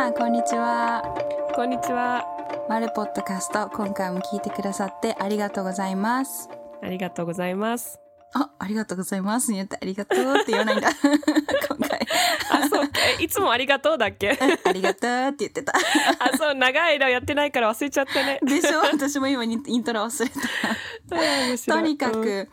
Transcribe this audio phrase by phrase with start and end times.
[0.00, 1.02] さんこんにちは。
[1.54, 2.24] こんにちは。
[2.70, 6.48] マルポッドキャスト今回も聞いてくださってありがとうございます。
[6.82, 8.00] ありがとうございます。
[8.32, 9.50] あありがとうございます。
[9.50, 10.88] に言ってありがとうって言わないんだ。
[11.68, 12.00] 今回。
[12.50, 12.92] あ、そうか。
[13.20, 14.38] えいつもありがとうだっけ？
[14.64, 15.74] ありがとうって言ってた。
[15.74, 18.40] あ、そう、長い間やってないから忘れちゃったね。
[18.42, 18.78] でしょ？
[18.80, 20.40] 私も今にイントロ忘れた。
[21.74, 22.48] とにかく、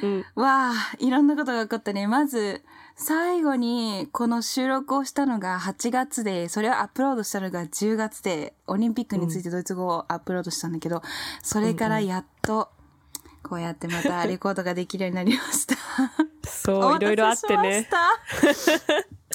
[0.00, 0.24] うん。
[0.36, 2.06] わあいろんなことが起こったね。
[2.06, 2.62] まず
[2.96, 11.02] 最後にこの収録をしたのが8月でそれをアップロードしたのが10月でオリンピックについてドイツ語をアップロードしたんだけど、
[11.42, 12.68] それからやっと
[13.42, 15.76] こうやってまた レコードができるようになりました。
[16.48, 17.88] そう、いろいろあってね。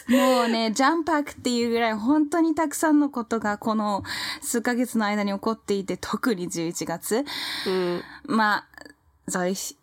[0.07, 4.03] もうね、ジャンパックっていうぐらい本当にたくさんのことがこの
[4.41, 7.25] 数ヶ月の間に起こっていて、特に11月。
[7.67, 8.03] うん。
[8.25, 8.65] まあ、
[9.27, 9.77] そうし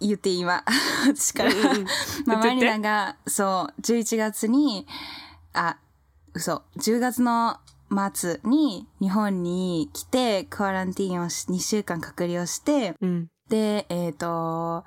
[0.00, 0.44] 言ってい。
[1.06, 1.50] 私から。
[2.26, 4.86] まあ、マリナが、そう、11月に、
[5.52, 5.78] あ、
[6.32, 7.58] 嘘、10月の
[8.12, 13.28] 末に日本に来て、クアランティーンをし、2週間隔離をして、うん。
[13.48, 14.84] で、えっ、と、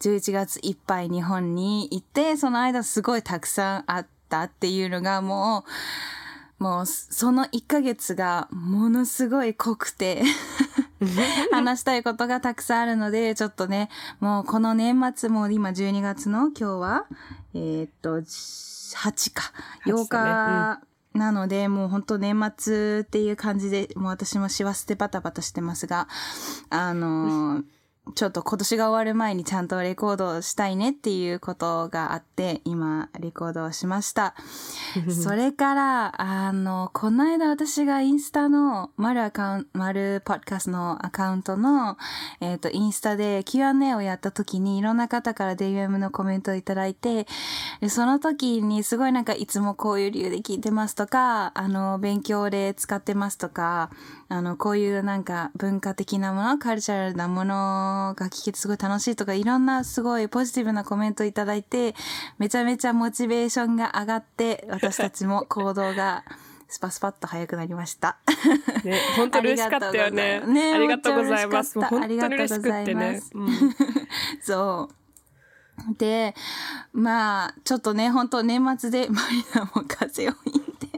[0.00, 5.64] 11月いっぱい日本に行って、その間すごいたくさんあったっていうのがも
[6.58, 10.22] う、もうその1ヶ月がものすごい濃くて、
[11.50, 13.88] 話したいことがたくさんあるので、ちょっとね、
[14.20, 17.06] もうこの年末も今12月の今日は、
[17.54, 19.52] えーっと、8か、
[19.86, 20.80] 8 8日
[21.14, 26.06] なので、もう本当年末っていう感じで、もう私も師走でバタバタしてますが、
[26.68, 27.64] あのー
[28.14, 34.34] ちょっと今年が終わる前にちゃんとレコードをしたいねっていうことがあって、今、レコードをしました。
[35.22, 41.98] それから、あの、この間私がインスタの、マルアカウント、マルポッドキャストのアカウントの、
[42.40, 47.26] えっ、と、インスタで Q&A をやった時に、いろんな方から DM のコメントをいただいて、
[47.80, 53.90] でその時にすごいなんかいつもこういう理由で聞いてますとか、あの、勉強で使ってますとか、
[54.32, 61.96] あの、こういうなんか文化的なもの、カルチャルなものが聞けてすごい楽しいとか、いろんなすごいポジティブなコメントいただいて、
[62.38, 66.24] めちゃめちゃモチベーションが上がって、私たちも行動が
[66.68, 68.18] スパスパッと早くなりました。
[68.84, 70.40] ね、本当に嬉しかったよね。
[70.46, 71.76] ねありがとうございます。
[71.76, 73.12] めっちゃ本当に嬉しくってありがとうございま。
[73.12, 73.50] ねすうん
[74.40, 75.00] そう。
[75.98, 76.34] で、
[76.92, 80.89] まあ、ちょっとね、本当年末でマリナも風邪をひいて、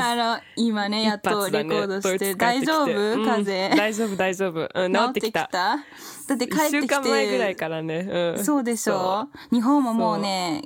[0.00, 2.86] あの、今ね、やっとレコードして、大丈夫？
[3.24, 3.76] 風邪？
[3.76, 4.68] 大丈夫、大丈夫。
[4.74, 5.50] うん、治ってきた。
[5.52, 6.94] だって帰ってきて。
[6.94, 8.34] 間前ぐらいからね。
[8.36, 8.44] うん。
[8.44, 10.62] そうでしょ日本ももうね、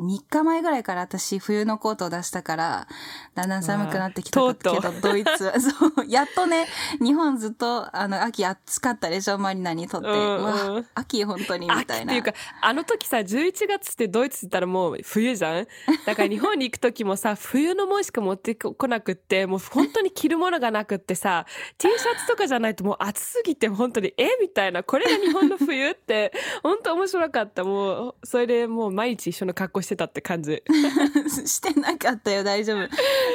[0.00, 2.88] 3日前ぐらいから私冬のコートを出したから、
[3.34, 5.70] だんだん寒くなってきたけとうとど、ドイツは、 そ
[6.02, 6.66] う、やっとね、
[7.00, 10.08] 日本ずっと、あの、秋暑かったでしょ、マリナにとって。
[10.08, 12.12] うんうん秋本当にみたいな。
[12.12, 15.66] 秋っていうか、あの時さ、11月ってドイツって言ったらもう冬じゃん？
[16.06, 21.46] だから日本に行く時もさ、 冬のもんしか持ってこなくって、もう本当に着るものがなくってさ、
[21.78, 24.28] T シャツとかじゃないともう暑すぎて本当に、え？
[24.40, 26.32] みたいな、これが日本の冬って、
[26.62, 27.64] 本当面白かった。
[27.64, 30.62] もう、それでもう毎日一緒の格好してたって感じ。
[31.46, 32.88] してなかったよ、大丈夫。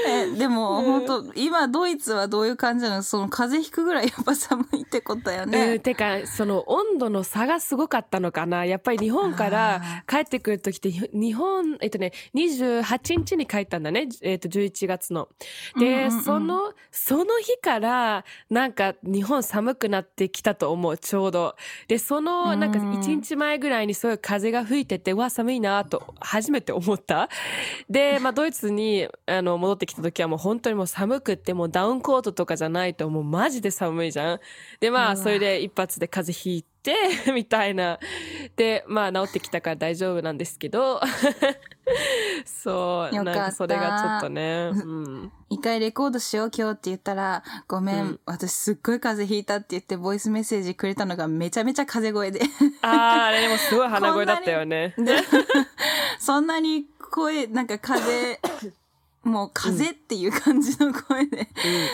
[0.08, 3.04] え、でも、本当今、ドイツはどういう感じなの？
[3.04, 5.80] その、風邪ひくぐらいやっぱ寒いってことだようん、ね。
[5.80, 8.66] てか、その温度の差がすごかったのかな？
[8.66, 14.08] やっぱり日本から帰ってくるときって、日本、えっとね、28日に帰ったんだね。
[14.22, 15.30] えっと、11月の。
[15.80, 21.56] で、うんうんうんその、その日から、なんか日本寒くなってきたと思う、ちょうど。
[21.88, 27.30] で、その、なんかうん1日前ぐらいにそういう風が吹いてて、うわ、寒いなと、初めて思った。
[27.90, 34.40] で、まあ、ドイツに、あの、戻ってきた時はもう本当にもう寒くって、もうダウンコートとかじゃないと、もうマジで寒いじゃん。
[34.80, 36.73] で、まあ、それで一発で風邪ひいて、
[37.34, 38.00] みたいな。
[38.56, 41.02] で、まあ、治ってきたから大丈夫なんですけど、
[42.46, 45.32] そう、なんかそれがちょっとね、うん。
[45.50, 52.42] 一回レコードしよう今日って言ったら、ごめん、うん私すっごい風邪ひいたって言って、ボイスメッセージくれたのがめちゃめちゃ風声で。
[52.82, 54.94] ああ、あれでもすごい鼻声だったよね。
[55.00, 55.18] で
[56.20, 58.40] そんなに声、なんか風、
[59.24, 61.48] もう風っていう感じの声で、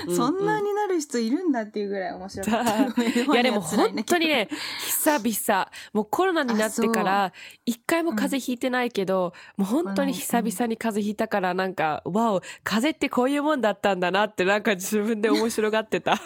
[0.08, 3.04] うんそんなになる人いるんだっていうぐらい面白かった。
[3.04, 4.28] いやでも本当に。
[4.28, 4.48] ね、
[4.86, 7.34] 久々、もうコロナになってから、
[7.66, 16.20] 一回も風邪ひいてないけど、もう本当に久々に風邪ひいたから、なんか、わお、風邪ってこういうもんだったんだなって、なんか自分で面白がってた。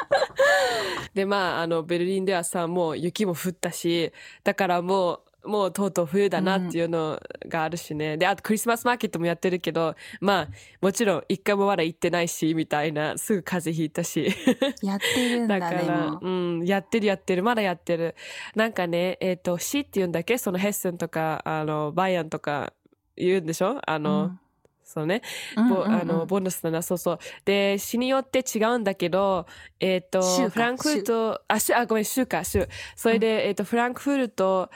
[1.14, 4.12] で、まあ、あの、ベルリンではさ、もう雪も降ったし、
[4.42, 8.16] だからもう、もうとうとう冬だなっていうのがあるしね。
[8.16, 10.48] で、あとクリスマスマーケットもやってるけど、まあ、
[10.80, 14.34] もちろん一回もまだ行ってないし、みたいな、すぐ風邪ひいたし。
[14.82, 16.20] やってるんだ、でだからも、。
[16.22, 18.14] うん、やってるやってる、まだやってる。
[18.54, 20.38] なんかね、えっ、と、市って言うんだっけ？
[20.38, 22.72] そのヘッセンとか、あの、バイアンとか
[23.16, 23.80] 言うんでしょ？
[23.86, 24.40] あの、うん
[24.86, 25.22] そうね。
[25.56, 27.18] うんぼうんうんあの、ボーナスだな、そうそう。
[27.46, 29.46] で、市によって違うんだけど、
[29.80, 32.68] えっ、と、州かフランクフルト、あ、州、あ、ごめん、州か、州。
[32.94, 34.70] それで、えっ、と、フランクフルト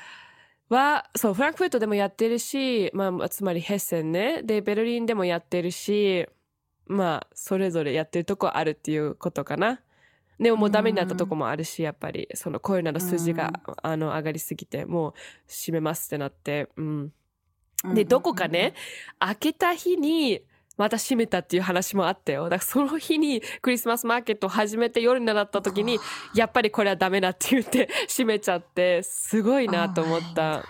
[0.69, 4.43] は、そう、フランクフルトでもやってるし、まあ、つまりヘッセンね。
[4.43, 6.27] で、ベルリンでもやってるし、
[6.87, 9.81] まあ、それぞれやってるとこあるっていうことかな。
[10.39, 15.15] でももうダメになったとこもあるし、やっぱり、そのコロナの数字が、あの、上がりすぎて、もう
[15.49, 17.13] 閉めますってなって、うん。
[17.95, 18.75] で、どこかね、
[19.19, 20.43] 開けた日に、
[20.79, 22.45] また閉めたっていう話もあったよ。
[22.45, 25.99] だからその日にクリスマスマーケットを始めて夜になった時に、
[26.35, 30.65] やっぱりこれはダメだって言って閉めちゃって、すごいなと思った。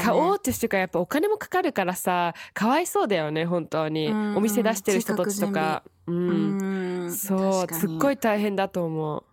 [0.00, 4.08] 買おうってしてるからやっぱお金もかかるからさ、かわいそうだよね、本当に。
[4.08, 5.84] うんお店出してる人たちとか。
[6.06, 6.58] うん。
[7.04, 8.14] うんそう、すっごい。
[8.14, 9.24] い大変だと思う。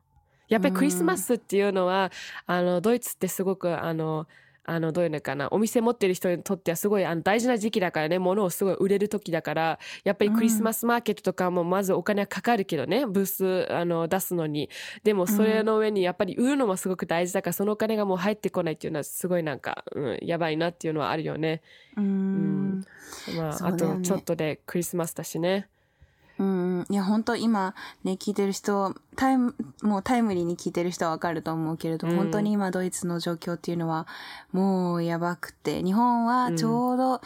[0.47, 2.11] やっぱりクリスマスっていうのは、
[2.45, 4.27] あの、ドイツってすごく、あの、
[4.63, 14.69] あの、どういうのかな、お店持ってる人にとってはすごいあの大事な時期だからね、物をすごい売れる時だから、やっぱりクリスマスマーケットとかもまずお金はかかるけどね、ブース、あの、出すのに。
[15.03, 21.61] でもそれの上にやっぱり売るのもすごく大事だから、そのお金がもう入ってこないっていうのはすごいなんか、うん、やばいなっていうのはあるよね。
[21.97, 22.85] ううんん。
[23.35, 25.67] まあ、ねとちょっとでクリスマスだしね。
[26.41, 26.85] うん。
[26.89, 29.53] いや、本当今ね、聞いてる人、タイム、
[29.83, 32.15] もうタイムリーに聞いてる人はわかると思うけれど、うん。
[32.15, 34.07] 本当に今ドイツの状況っていうのは、
[34.51, 37.21] もうやばくて、日本はちょうど、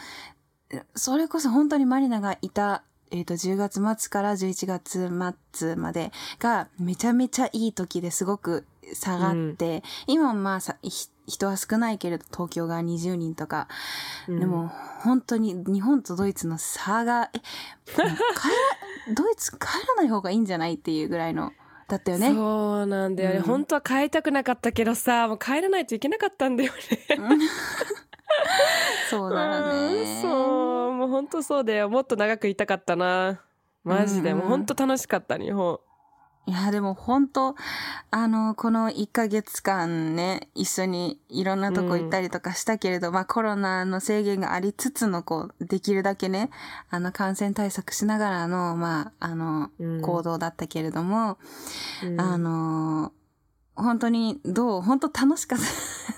[0.94, 5.10] それこそ本当にマリナがいた、えっ、と、10月末から11月
[5.52, 13.68] 末までがめちゃめちゃいい時ですごく下がって、今はまあさ、ひ人は少ないけれど、東京が20人とか、
[14.28, 14.68] うんでも、
[15.00, 17.38] 本当に日本とドイツの差が、え、
[17.90, 18.06] 帰ら、
[19.14, 19.58] ドイツ帰
[19.88, 21.52] らない方がいいんじゃないっていうぐらいの、
[21.88, 22.32] だったよね。
[22.32, 26.80] そうなんだよね、うん本当は帰りたくなかったけどさ、もう帰らないといけなかったんだよね。
[29.10, 30.22] そうだようんね。
[30.22, 31.88] そう、もう本当そうだよ。
[31.88, 33.40] もっと長くいたかったな。
[33.84, 35.80] マジで、うんもう本当楽しかった、日本。
[36.48, 37.56] いや、でも本当
[38.12, 46.50] あの、この1ヶ月間ね、一緒にいろんなとこ行ったりとかしたけれど、まあコロナの制限がありつつの、こう、できるだけね、
[46.88, 51.38] あの、感染対策しながらの、まあ、あの、うん行動だったけれども、
[52.04, 53.12] うんあの
[53.74, 55.58] 本当に、どう本当楽しかっ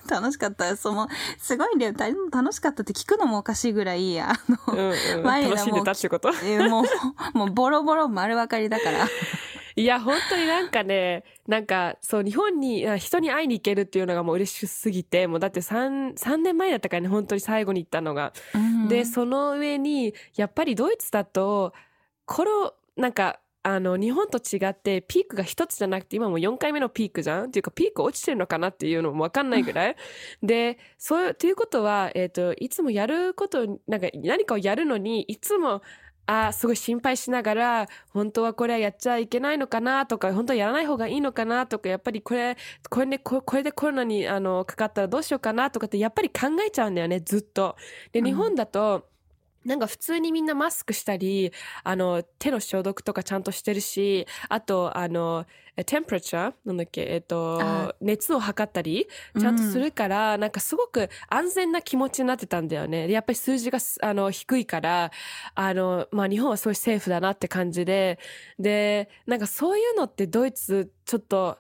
[0.06, 0.14] た。
[0.20, 0.76] 楽しかった。
[0.76, 1.08] その、
[1.38, 1.94] すごいんだよ。
[2.30, 6.28] 楽しかったって聞くのもおかしいぐらい、あの、うんうん、マリナも楽しんでたってこと？
[6.44, 6.84] えーも
[7.34, 9.08] う、もうボロボロ丸分かりだから。
[9.78, 18.32] いや、本当になんかね、なんか、そう、日本に、あ人に会いに行けるっていうのがもう嬉しすぎて、もうだって3、三年前だったからね、本当に最後に行ったのが。
[18.88, 21.72] で、その上に、やっぱりドイツだと、
[22.26, 27.46] コロ、なんか、あの、日本と違って、ピークが一つじゃなくて、今もう4回目のピークじゃん？
[27.46, 29.96] っていうか、ピーク落ちてるのかなっていうのもわかんないぐらい。
[30.42, 35.82] で、そういう、ということは、えっ、と、いつもやること、なんか、何かをやるのに、いつも、
[36.30, 42.56] あーすごい心配しながら、本当はこれはやっちゃいけないのかなとか、本当はやらない方がいいのかなとか、やっぱりこれ、
[42.90, 47.76] これで、ここれでコロナにあのかかったらどうしようかなとかって、やっぱり考えちゃうんだよね、ずっと。
[48.12, 49.08] で、うん日本だと、
[49.69, 51.53] なんか普通にみんなマスクしたり、
[51.85, 55.44] あの、手の消毒とかちゃんとしてるし、あと、あの、
[55.76, 56.55] え temperature?
[56.65, 59.07] なんだっけ、えっとあ、熱を測ったり、
[59.38, 63.07] ちゃんとするから、なんかすごく安全な気持ちになってたんだよね。
[63.07, 65.12] でやっぱり数字がすあの低いから、
[65.54, 68.19] あの、まあ日本はすごいセーフだなって感じで、
[68.59, 71.59] で、なんかそういうのってドイツちょっと、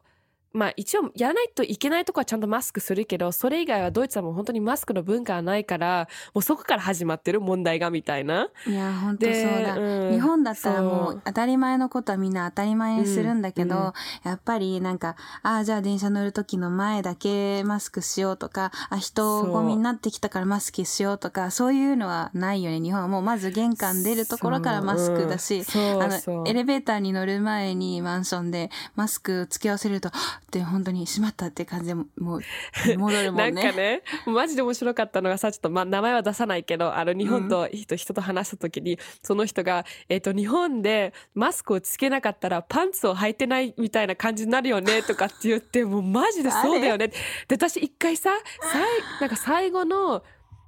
[0.58, 8.48] まあ一応やらないといけないとこはちゃんとマスクするけど、それ以外はドイツはもう本当にマスクの文化はないから、もうそこから始まってる問題がみたいな。
[8.66, 9.76] いや、本当そうだ。
[9.78, 13.92] うん日本だったらもそうう当たり前のことはみんな当たり前にするんだけど、うんうん
[14.24, 22.80] やっぱりなんか、ああ、じゃあ電車乗る時の前だけマスクしようとか、あ、人ゴミになってきたからマスクしようとか、そういうのはないよね。
[22.80, 32.16] 日本はもうまず玄関出るところからマスクだし、あの、エレベーターに乗る前にマンションでマスク付け合わせると、はっって本当にしまったって感じでもう
[32.96, 33.62] 戻るもなんんね。
[33.62, 47.08] かね、マジで面白かったのがさ、ちょっと、ま、名前は出さないけど、あの、日本と人,、人と話した時に、その人が、えっ、と、日本でマスクをつけなかったらパンツを履いてないみたいな感じになるよね、 とかって言って、もうマジでそうだよね。
[47.08, 47.14] で、
[47.50, 48.30] 私一回さ、
[48.62, 50.24] さい、なんか最後の、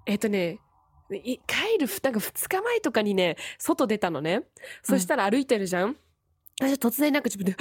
[0.06, 0.58] えっ、とね、
[1.10, 4.42] い帰る、なんか二日前とかにね、外出たのね。
[4.82, 5.96] そしたら歩いてるじゃん。
[6.60, 7.56] 私突然なんか自分で、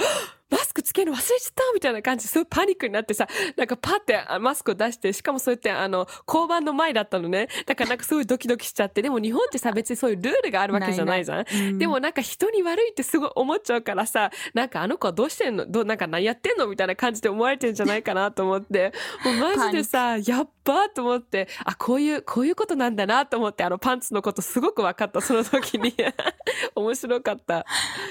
[0.50, 7.48] マスクつけるの忘れちゃったみたいな感じ、すごいパニックになってさ、なんかパってあマスクを出して、しかもそうやってあの、交番の前だったのね。
[7.66, 11.46] だからなんかすごいドキドキしちゃって、でも日本ってさ、別にそういうルールがあるわけじゃないじゃん。
[11.50, 15.66] うんでもなんか人に悪いってすごい思っちゃうからさ、なんかあの子はどうしてんの？
[15.66, 18.92] どう、なんか何やってんのみたいな感じで思われてるんじゃないかなと思って、
[19.24, 25.94] もうマジでさ、やっばーと思って、あ、こういう、こういうことなんだなと思って、あのパンツのことすごく分かった、その時に。
[26.74, 27.66] 面白かった。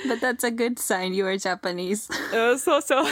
[0.08, 2.10] But that's a good sign you are Japanese.
[2.31, 3.03] うん、そうそう。
[3.03, 3.12] もう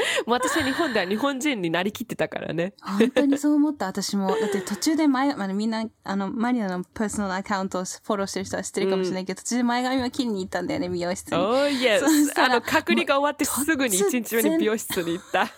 [0.26, 2.74] 私は日本では日本人になりきってたからね。
[2.82, 4.28] 本当にそう思った、私も。
[4.28, 11.36] だって途中で前、まあ、みんな、あの、マリナのパーソナルアカウントをフォローしてる人は知ってるかもしれないけど、途中で前髪を切りに行ったんだよね、美容室に。
[11.36, 11.66] Oh
[12.36, 15.48] あの、隔離が終わってすぐに1日目に美容室に行った。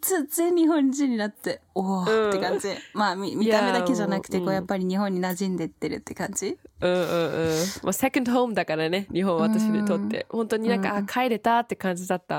[0.00, 2.68] 突然日本人になって、おーって感じ。
[2.94, 6.58] まあ、見見た目だけじゃなくて、こう、いやっぱり日本に馴染んでってるって感じ？
[6.80, 7.56] うんうんうん。
[7.84, 10.26] もうセカンドホームだからね、日本は私にとって。
[10.28, 12.29] 本当になんか、あ、帰れたって感じだった。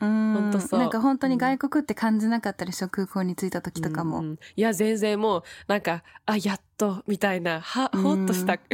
[0.00, 0.34] うん。
[0.34, 4.18] ほんとそうなんか本当に外国って感じなかったでしょ、空港に着いた時とかも。
[4.18, 8.54] うんいや、全然もう、なんか、あ、やっと、みたいな、は、ほっとした。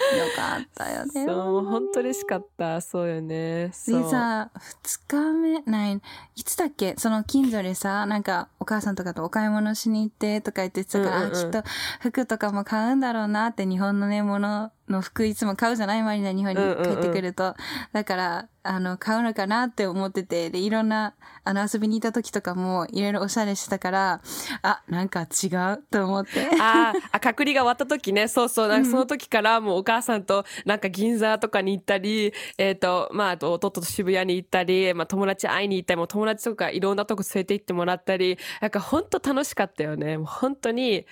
[0.00, 1.26] よかったよね。
[1.26, 2.80] そう、本当嬉しかった。
[2.80, 3.66] そうよね。
[3.68, 3.72] で
[4.10, 4.50] さ、
[4.82, 6.00] 二日目、ない、
[6.36, 6.94] いつだっけ？
[6.98, 11.62] その近所でさ、なんかお母さんとかとお買い物しに行ってとか言ってたから、うんうんきっと
[12.00, 16.02] 服とかも買うんだろうなって日本のね、ものの服いつも買うじゃない？
[16.02, 17.54] マリナ日本に帰ってくると。
[17.92, 24.20] だから、あの、買うのかなって思ってて、で、いろんな、あの、遊びに行った時とかもいろいろおしゃれしてたから、
[24.62, 26.48] あ、なんか違うと思って。
[26.60, 40.18] あーあ、隔離が終わった時ね、そうそう、なんかその時からもうお母さんとなんか銀座とかに行ったり、えっ、と、まあ、あと弟と渋谷に行ったり、まあ友達会いに行ったり、もう友達とかいろんなとこ連れて行ってもらったり、なんか本当楽しかったよね。
[40.18, 41.06] もう本当に、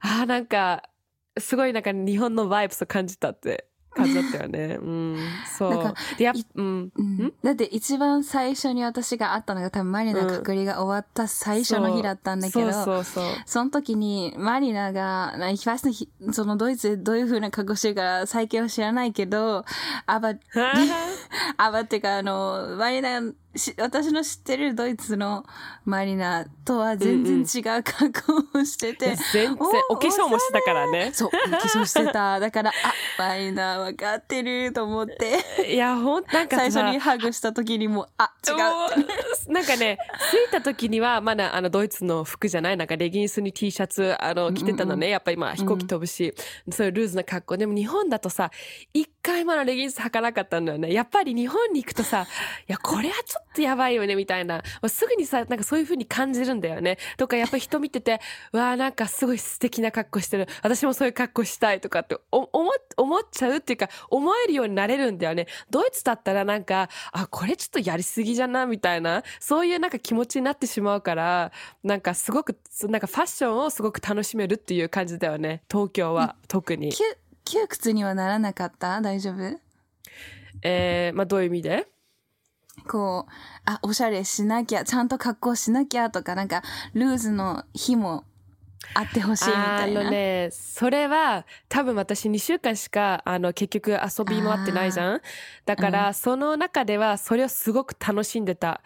[0.00, 0.82] ああ、なんか、
[1.38, 3.66] すごいなんか日本のバイブスを感じたって
[3.96, 4.78] 感じだったよね。
[4.80, 5.16] うん、
[5.58, 6.18] そなんかう。
[6.18, 6.92] で、やっいうん。
[6.94, 13.24] うんだって一番最初に私が会ったのが多分マリナ隔離が終わった最初の日だったんだけど、そうそうそう。
[13.46, 19.64] その時に、マリナが、なそのドイツでどういう風な格好してるから最近は知らないけど、
[20.06, 20.34] あば、
[21.56, 23.34] あば ってか、あの、マリナ、し
[23.78, 25.44] 私の知ってるドイツの
[25.84, 28.12] マリナとは全然違う格
[28.52, 29.56] 好をしてて、全然、
[29.88, 31.10] お化粧もしてたからね。
[31.12, 32.38] そう、お化粧してた。
[32.40, 32.72] だから、あ、
[33.18, 39.52] マリナ分かってると思って、いや、ほん、なんか最さ初にハグした時にも、あ、違う。
[39.52, 39.98] なんかね、
[40.30, 45.08] 着いた時には、まだあの、ドイツの服じゃない、なんかレギンスに T シャツ、あの、着てたのね。
[45.08, 46.34] やっぱりまあ飛行機飛ぶし、
[46.70, 47.56] そういうルーズな格好。
[47.56, 48.50] でも日本だとさ、
[48.92, 50.92] 一回まだレギンス履かなかったんだよね。
[50.92, 52.26] やっぱり日本に行くとさ、
[52.68, 54.62] いや、これはちょっとやばいよね、みたいな。
[54.88, 56.98] すぐにさ、なんかそういう風に感じるんだよね。
[57.16, 58.20] とか、やっぱり人見てて、
[58.52, 60.46] う わあなんかすごい素敵な格好してる。
[60.62, 65.46] 私もそういう格好したいとかってお思っ思っちゃうっていうか、思えるようになれるんだよね。
[65.70, 75.62] ドイツだったらなんか、あ、これちょっとやりすぎじゃな、みたいな、そういうなんか気持ちになってしまうから、なんかすごく、なんかファッションをすごく楽しめるっていう感じだよね。
[75.70, 76.92] 東京は、特に。
[76.92, 77.04] 窮
[77.44, 79.00] 窮屈にはならなかった？
[79.00, 79.58] 大丈夫？
[80.62, 81.86] えー、まあどういう意味で？
[82.88, 83.32] こう、
[83.64, 86.62] あ、おしゃれしなきゃ、ちゃんと格好しなきゃとか、なんか、
[86.94, 88.24] ルーズの日も
[88.94, 90.00] あってほしいみたいな。
[90.00, 95.20] あのね、それは多分私2週間しかあの結局遊び回ってないじゃん。
[95.64, 98.82] だから、その中ではそれをすごく楽しんでた。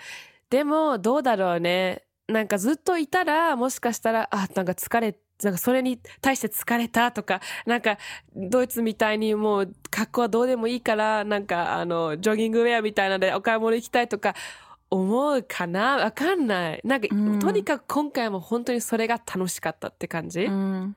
[0.49, 2.05] でもどうだろうね。
[2.29, 7.99] なんかずっといたらもしかしたら、あ、なんか疲れなんかそれに対して疲れたとか、なんか
[8.35, 14.35] ドイツみたいにもう格好はどうでもいいから、なんかあのジョギングウェアみたいなのでお買い物行きたいとか
[14.91, 15.97] 思うかな？
[15.97, 16.81] わかんない。
[16.85, 20.45] なんか、うんとにかく今回も本当にそれが楽しかったって感じ？
[20.45, 20.97] うん。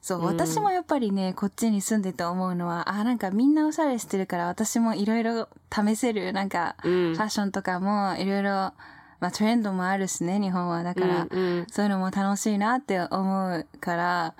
[0.00, 8.72] そう、うん私もやっぱりね、こっちに住んでて思うのは、あ、なんかみんなおしゃれしてるから、私もいろいろ試せる、なんか、うんファッションとかもいろいろ、
[9.20, 10.82] まあトレンドもあるしね、日本は。
[10.82, 14.34] だから、うんうんそういうのも楽しいなって思うから、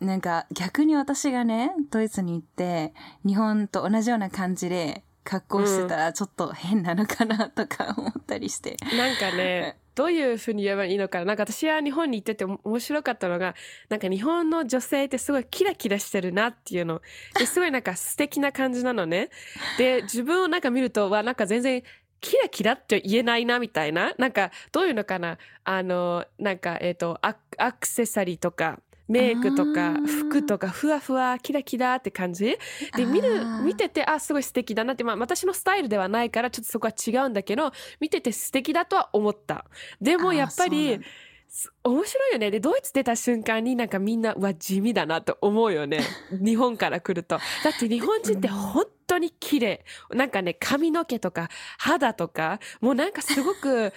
[0.00, 2.92] なんか逆に私がね、ドイツに行って、
[3.24, 8.76] 日本と同じような感じで格好してたらちょっと変なのかなとか思ったりして。
[8.96, 11.24] なんかね、 どういうふうに言えばいいのかな。
[11.26, 13.54] なんか私は日本に行ってて面白かったのが、
[13.88, 17.00] なんか日本の女性ってすごいキラキラしてるなっていうの。
[17.38, 19.28] ですごいなんか素敵な感じなのね。
[19.78, 21.82] で、自分をなんか見ると、わ、なんか全然
[22.22, 24.14] キラキラって言えないなみたいな？
[24.16, 25.36] なんかどういうのかな？
[25.64, 32.56] あの、なんか、えっ、とアク、セサリーとか、メイクとか服とかふわふわキラキラって感じ？
[32.96, 39.66] で見る見ててあすごい素敵だなって、まあ、私のスタイルではないからちょっとそこは違うんだけど見てて素敵だとは思った。
[40.00, 41.00] でもやっぱり
[41.84, 42.50] 面白いよね。
[42.50, 46.00] で、ドイツ出た瞬間になんかみんな、うわ、地味だなと思うよね。
[46.32, 47.36] 日本から来ると。
[47.36, 49.84] だって日本人って本当に綺麗。
[50.10, 53.92] なんかね、髪の毛とか肌とか、もうなんかすごく、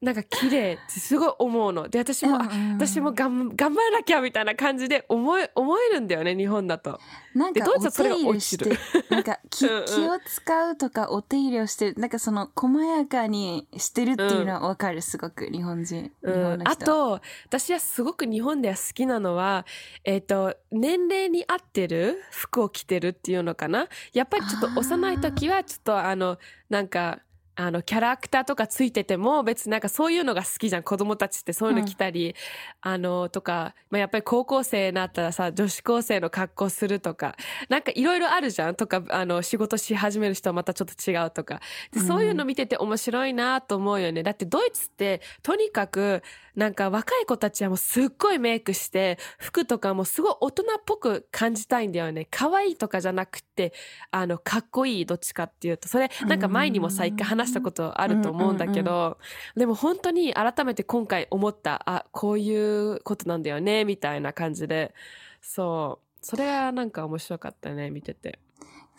[0.00, 1.88] なんか綺麗ってすごい思うの。
[1.88, 2.78] で、私も、あうんうん。
[2.78, 7.00] 私も頑頑張らなきゃみたいな感じで思え、思えるんだよね、日本だと。
[7.34, 8.78] なんかお手入れして、
[9.10, 16.12] なんか気気を使うとかお手入れをしてる、なんかその細やかにしてるっていうのはわかる、すごく日本人。
[16.22, 19.66] 日うん、あと私はすごく日本では好きなのは、
[20.04, 22.22] えっと年齢に合ってる？
[22.30, 23.88] 服を着てるっていうのかな？
[24.12, 26.38] やっぱりちょっと幼い時はちょっとあの
[26.68, 27.20] なんか
[27.60, 30.84] あのキャラクターとかついてても別になんかそういうのが好きじゃん。
[30.84, 32.36] 子供たちってそういうの着たり、
[32.80, 37.34] あのとか、まあ、やっぱり高校生になったらさ女子高生の格好するとか
[37.68, 38.76] なんかいろいろあるじゃん。
[38.76, 41.60] とかあの仕事し始める人はまたちょっと違うとか。
[41.90, 44.22] でそういうの見てて面白いなと思うよね。
[44.22, 46.22] だってドイツってとにかく
[46.54, 52.28] なんか若い子たちはもうすっごいメイクして服とかもすごい大人っぽく感じたいんだよね。
[52.30, 53.72] 可愛いとかじゃなくて
[54.12, 55.88] あのかっこいいどっちかっていうと。
[55.88, 59.18] それなんか前にもさ一回話したことあると思うんだけど
[59.56, 64.94] でも本当に改めて今回思ったあこういうことなんだよねみたいな感じで。
[65.40, 66.08] そう。
[66.20, 68.38] それはなんか面白かったね見てて。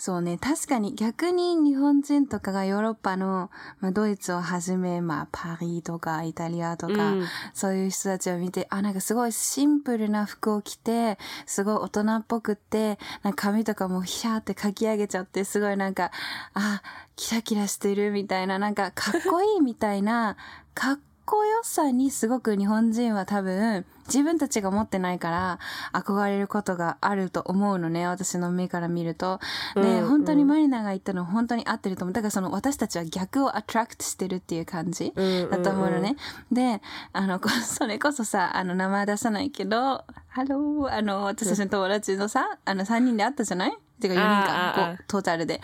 [0.02, 3.52] そうね、確かに逆に日本人とかがヨーロッパの、
[3.82, 7.26] まあ、ドイツをはじめ、まあ、パリとかイタリアとか、うん。
[7.54, 16.12] そういう人たちを見て、あ、なんかすごいシンプルな服を着て、すごい大人っぽくって、なんか髪とかもヒャーってかき上げちゃって、すごいなんか、
[16.54, 16.82] あ、
[17.18, 20.38] キラキラしてるみたいな、なんかかっこいいみたいな、
[20.76, 25.60] かっこよさにすごく日本人は多分、自分たちが持ってないから、
[25.94, 29.40] 憧れることがあると思うのね、私の目から見ると。
[29.76, 32.14] で、うん本当にマリナが言ったの本当に合ってると思う。
[32.14, 35.14] だからその私たちは逆をアトラクトしてるっていう感じ。
[35.16, 36.16] うんだと思うのね。
[36.52, 36.82] で、
[37.14, 43.78] あの、こ それこそさ、あの、名前出さないけど、ハロー、あの、私たちの友達のさ、あの、3人で会ったじゃない？
[44.02, 45.62] てか4人か、トータルで。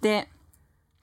[0.00, 0.28] で、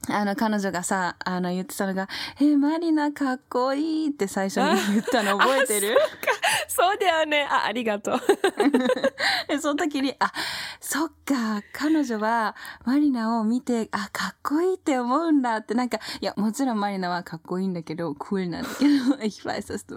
[0.10, 2.08] あの、彼女がさ、あの、言ってたのが、
[2.40, 5.98] え、マリナかっこいいって最初に言ったの覚えてる？
[6.68, 7.48] そうだよね。
[7.50, 8.20] あ、ありがとう。
[9.48, 10.32] で、その時に、あ、
[10.80, 19.96] そっか、彼女はマリナを見て、あ、かっこいいって思うんだって、なんか、いや、もちろんマリナはかっこいいんだけど、クールなんだけど、ich weiß, dass du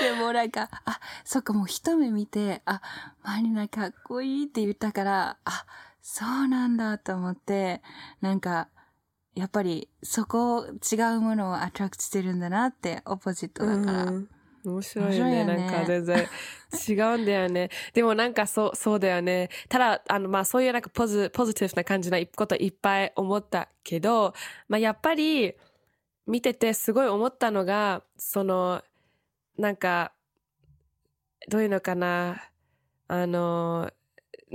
[0.00, 2.80] でもなんか、あ、そっか、もう一目見て、あ、
[3.22, 5.66] マリナかっこいいって言ったから、あ、
[6.06, 7.80] そうなんだと思って、
[8.20, 8.68] なんか、
[9.34, 14.04] やっぱりそこ違うものをアトラクトしてるんだなって、オポジットだから。
[14.04, 14.28] うん。
[14.66, 15.38] 面白いよね。
[15.38, 15.56] よね。
[15.56, 16.28] なんか全然
[16.88, 17.70] 違うんだよね。
[17.94, 19.48] でもなんかそうそうだよね。
[19.70, 24.34] ただあのまあそういうなんかポジポジティブな感じのこといっぱい思ったけど、
[24.68, 25.54] まあ、やっぱり
[26.26, 28.82] 見ててすごい思ったのがその
[29.58, 30.12] なんか
[31.50, 32.42] どういうのかな。
[33.06, 33.90] あの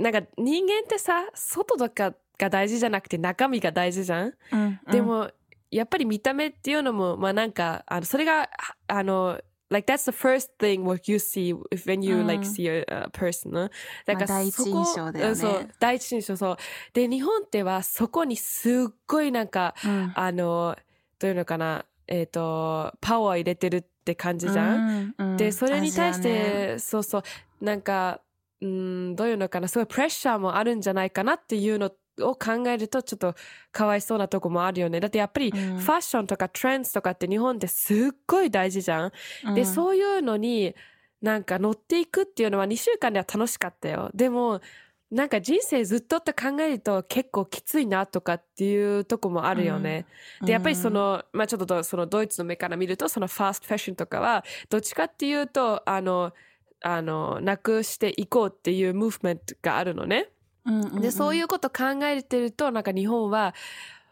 [0.00, 4.34] なんか人間ってさ外とかが大事じゃなくて中身が大事じゃん？
[4.52, 5.30] うんで、も、
[5.70, 8.48] やっぱり見た目っていうのも、まあなんか、あの、それが、
[8.88, 12.26] あの、like that's the first thing what you see if when you、うん。
[12.26, 13.70] like see a, a person な
[14.04, 15.28] だまあ第一印象だよね。
[15.28, 16.56] うんそう、第一印象そう。
[16.92, 20.12] で、日本ってはそこにすっごいなんか、うん。
[20.14, 20.76] あの、
[21.18, 25.36] どういうのかな、えっ、と、パワー入れてるって感じじゃん、うんうん。
[25.36, 26.66] で、それに対しアジアね。
[26.72, 27.22] て、そうそう、
[27.60, 28.22] なんか、
[28.60, 33.34] うん、どういうのかな、すごいプレッシャーもあるんじゃないかなっていうのを考えると、ちょっと
[33.72, 35.00] かわいそうなとこもあるよね。
[35.00, 37.96] だってやっぱり、うんファッションとかトレンドとかって日本ってすっ
[38.26, 39.12] ごい大事じゃん。
[39.54, 40.74] で、うんそういうのに
[41.22, 44.10] なんか乗っていくっていうのは2週間では楽しかったよ。
[44.14, 44.60] でも、
[45.10, 50.06] なんか人生ずっとって考えると結構きついなとかっていうとこもあるよね。
[50.42, 56.32] で、やっぱりそ、の、まあちょっとそのドイツの目から見ると、そのファーストファッションとかは、どっちかっていうと、あの、
[56.82, 60.28] あの、なくしていこうっていうムーブメントがあるのね。
[60.66, 63.54] うんうんうんで、そういうこと考えてると、なんか日本は、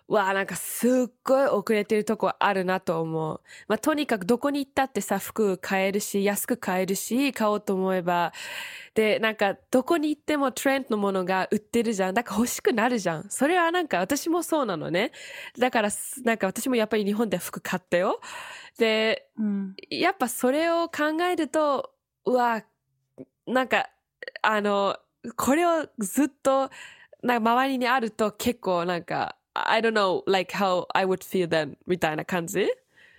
[0.09, 3.41] わあ、なんかすっごい遅れてるとこあるなと思う。
[3.69, 8.33] まあ、とにかくどこに行ったってさ、服買えるし、安く買えるし、買おうと思えば。
[8.95, 12.15] で、なんか、どこに行ってもトレンドのものが売ってるじゃん。
[12.15, 13.27] だから欲しくなるじゃん。
[13.29, 15.13] それはなんか私もそうなのね。
[15.59, 15.91] だから、
[16.25, 18.21] なんか私もやっぱり日本で服買ったよ。
[18.79, 21.93] で、うんやっぱそれを考えると、
[22.29, 22.63] うわ、
[23.47, 23.89] なんか、
[24.43, 24.97] あの、
[25.37, 26.71] これをずっと、
[27.23, 32.69] なんか周りにあると結構なんか、I don't know, like how I would feel then みたいな感じ、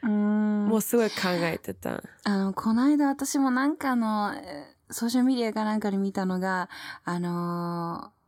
[0.04, 2.02] うんもうすごい考えてた。
[2.24, 6.68] あの、この間私もなんかの、えーソーシャルメディアかなんかで見たのが、
[7.04, 8.19] あのー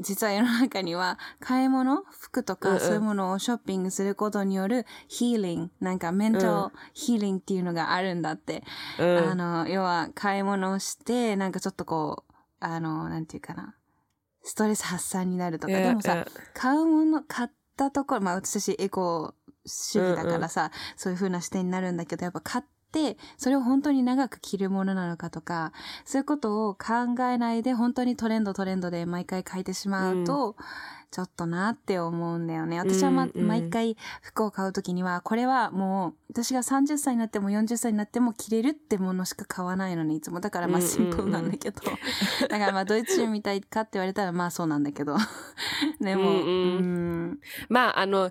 [0.00, 8.62] 実は世の中には買い物、服とうんうんかそういうものをショッピングすることによるヒーリング、なんかメンタルヒーリングっていうのがあるんだって。
[8.98, 13.74] うんあの、要は買い物をして、なんかちょっとこう、あの、なんていうかな。
[14.42, 15.72] ストレス発散になるとか。
[15.72, 19.34] でもさ、買うもの、買ったところ、まあ私エコ
[19.66, 22.70] 主義だからさ、そういう風な視点になるんだけど、やっぱ買って、
[23.36, 25.72] それを本当に長く着るものなのかとか、
[26.04, 30.56] そういうことを考えないで、本当にトレンドトレンドで毎回書いてしまうと、
[31.10, 32.78] ちょっとなって思うんだよね。
[32.78, 40.40] 私は、まうんうん毎回服を買うときには、これはもう、私が30歳になっても40歳になっても着れるってものしか買わないのね、いつも。
[40.40, 41.80] だからまあうんうんうんシンプルなんだけど。
[42.48, 45.16] だからまあドイツ人みたいかって言われたらまあそうなんだけど。
[46.00, 46.50] でも、うんうんう
[47.32, 48.30] んまああの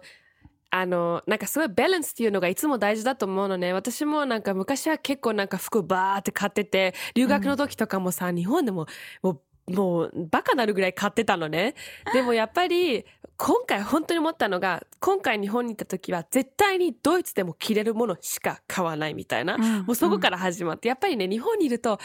[0.70, 3.74] あのなんかすごいバランスっていうのがいつも大事だと思うのね。
[3.74, 8.88] 私もなんか昔は結構なんか服バーって買ってて留学の時とかもさ、日本でも
[9.22, 11.76] もうもうバカなるぐらい買ってたのね。
[12.14, 13.06] でもやっぱり
[13.38, 22.00] 今回本当に思ったのが今回日本に行った時は絶対にドイツでも着れるものしか買わないみたいな、うんもうそこから始まってやっぱりね日本にいると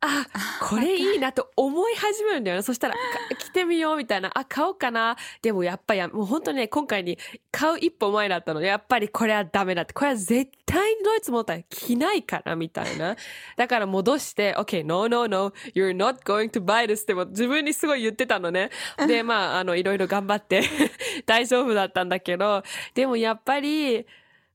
[0.00, 0.26] あ
[0.60, 2.62] これいいなと思い始めるんだよね。
[2.62, 3.00] そしたら、か
[3.36, 5.16] 着てみようみたいな、あ、買おうかな。
[5.42, 7.18] でもやっぱり、もう本当にね、今回に
[7.50, 9.94] 買う一歩前だったので、やっぱりこれはダメだって。
[9.94, 13.16] これは絶対にドイツ持ったら着ないから、みたいな。
[13.56, 18.70] だから戻して、OK, no, no, no, you're not going to buy this っても自分にすごい言ってたのね。
[19.08, 20.62] で、 まあ、あの、いろいろ頑張って
[21.26, 22.62] 大丈夫だったんだけど、
[22.94, 24.06] でもやっぱり、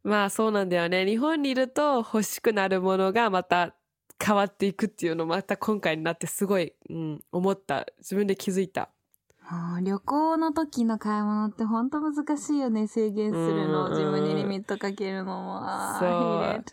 [0.04, 1.06] まあそうなんだよね。
[1.06, 3.74] 日本にいると欲しくなるものがまた
[4.22, 7.86] 変わっていくっていうのまた今回になってすごい、うん、思った。
[8.00, 8.90] 自分で気づいた。
[9.84, 12.88] 旅行の時の買い物って本当難しいよね。
[12.88, 13.88] 制限するの。
[13.88, 15.62] うん自分にリミットかけるのも。
[16.00, 16.64] そう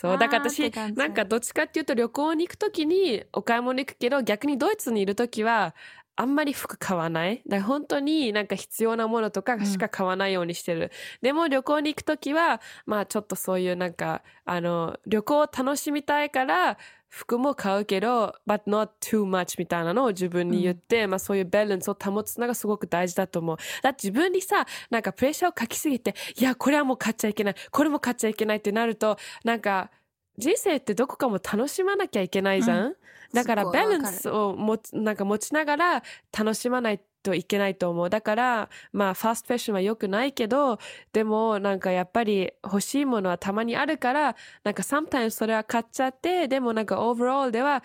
[0.00, 5.74] そう、だから私なんかどっちかっていうと旅行に行くときにお買い物行くけど、逆にドイツにいるときは、
[6.14, 7.42] あんまり服買わない？
[7.46, 10.90] だから本当になんか必要なものとかしか買わないようにしてる。
[11.22, 23.56] でも旅行に行くときは、まあちょっとそういうなんか、あの、旅行を楽しみたいから、服も買うけど、but not too much みたいなのを自分に言って、まあそういうバランスを保つのがすごく大事だと思う。
[23.82, 29.90] だって自分にさ、なんかプレッシャーをかきすぎて、いや、これはもう買っちゃいけない、これも買っちゃいけないってなると、なんか、
[30.38, 32.94] 人生ってどこかも楽しまなきゃいけないじゃん、
[33.32, 33.98] だからすごいわかる。
[33.98, 36.02] バランスを持つ、なんか持ちながら
[36.36, 38.10] 楽しまないといけないと思う。
[38.10, 40.78] だから、まあ、ファーストファッションは良くないけど、
[41.12, 47.82] でも、なんかやっぱり欲しいものはたまにあるから、なんか sometimes それは買っちゃって、でもなんか overall では、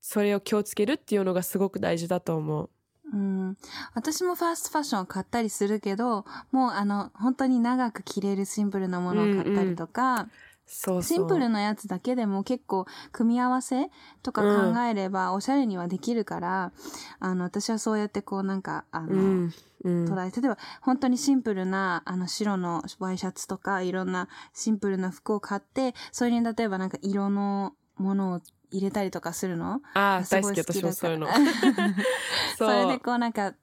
[0.00, 2.70] それを気をつけるっていうのがすごく大事だと思う。
[3.12, 3.56] うん、
[3.94, 10.28] 私もファーストファッションを買ったりするけど、もうあの、本当に長く着れるシンプルなものを買ったりとか、
[10.68, 11.18] そうそう。
[11.18, 13.90] シンプルなやつだけでも結構組み合わせ
[14.22, 16.72] とか考えればおしゃれにはできるから、
[17.18, 19.52] あの、私はそうやってこうなんか、あの、うん。
[19.84, 20.04] うん。
[20.04, 29.80] 捉例えば本当にシンプルなあの白のワイシャツとかいろんなシンプルな服を買って、それに例えばなんか色のものを入れたりとかするの？
[29.94, 31.28] ああ、す大好き、私もそういうの。
[32.58, 33.54] そそれでこうなんか、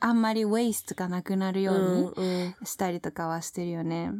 [0.00, 1.86] あんまりウェイストがなくなるようにう
[2.20, 4.12] んうんしたりとかはしてるよね。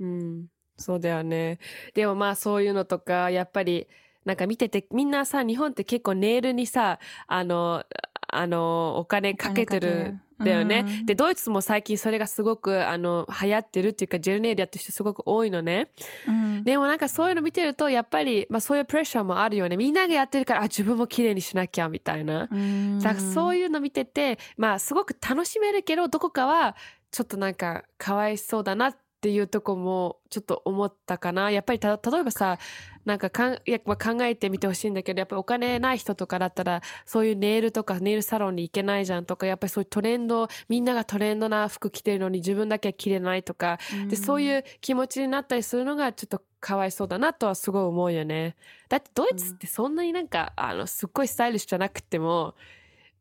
[0.00, 0.46] うん、
[0.78, 1.58] そうだよね。
[1.94, 3.88] でもまあそういうのとか、やっぱり、
[4.24, 7.84] なんか見てて、みんなさ、日本って結構ネイルにさ、あの、
[8.30, 10.84] あの、お金かけてるんだよね。
[10.86, 15.90] うんで、ドイツも最近それがすごく、あの、流行ってるっていうか、ジェルネイルやってる人すごく多いのね。
[16.26, 16.62] うん。
[16.62, 19.78] でもなんかそういうの見てると、やっぱり、まあそういうプレッシャーもあるよね。
[19.78, 22.48] みんながやってるから、あ、自分も綺麗にしなきゃ、みたいな。
[22.50, 26.76] うんだからそういうの見てて、まあすごく楽しめるけど、どこかは
[27.10, 31.50] ちょっとなんかかわいそうだなっていうとこもちょっと思ったかな。
[31.50, 32.58] やっぱりた、例えばさ、
[33.04, 43.78] なんかかんいや、まあ、考えてみてほしいんだけど、やっぱりお金ない人とかだったら、そういうネイルとかネイルサロンに行けないじゃんとか、やっぱりそういうトレンド、みんながトレンドな服着てるのに自分だけは着れないとか、
[44.08, 48.56] で、そういう気持ちになったりするのがちょっとかわいそうだなとはすごい思うよね。
[48.88, 52.54] だってドイツってそんなになんか、あの、すっごいスタイリッシュじゃなくても、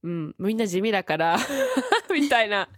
[0.04, 1.38] うん、みんな地味だから、
[2.12, 2.70] みたいな、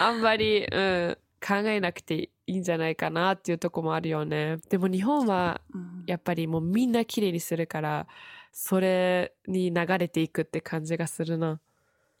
[0.00, 4.58] あんまり、うん、考えなくていいんじゃないかなっていうとこもあるよね。
[4.68, 8.06] でも日本は、うんやっぱりもうみんな綺麗にするから、
[8.52, 11.60] それに流れていくって感じがするな。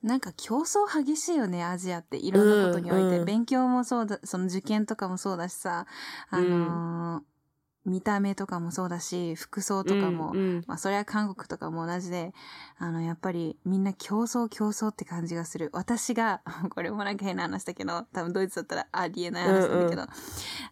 [0.02, 2.16] なんか競争激しいよね、アジアって。
[2.16, 3.02] いろんなことにおいて。
[3.02, 5.86] うんうん勉強もそうだ、その受験とかもそうだしさ、
[6.30, 7.35] あのー
[7.86, 12.34] 見た目とかもそうだし、服装とかも、うんうんまあそれは韓国とかも同じで、
[12.78, 15.70] あの、やっぱりみんな競争競争って感じがする。
[15.72, 20.02] 私が、 これもなんか変な話だけど、多分ドイツだったらありえない話なんだけど、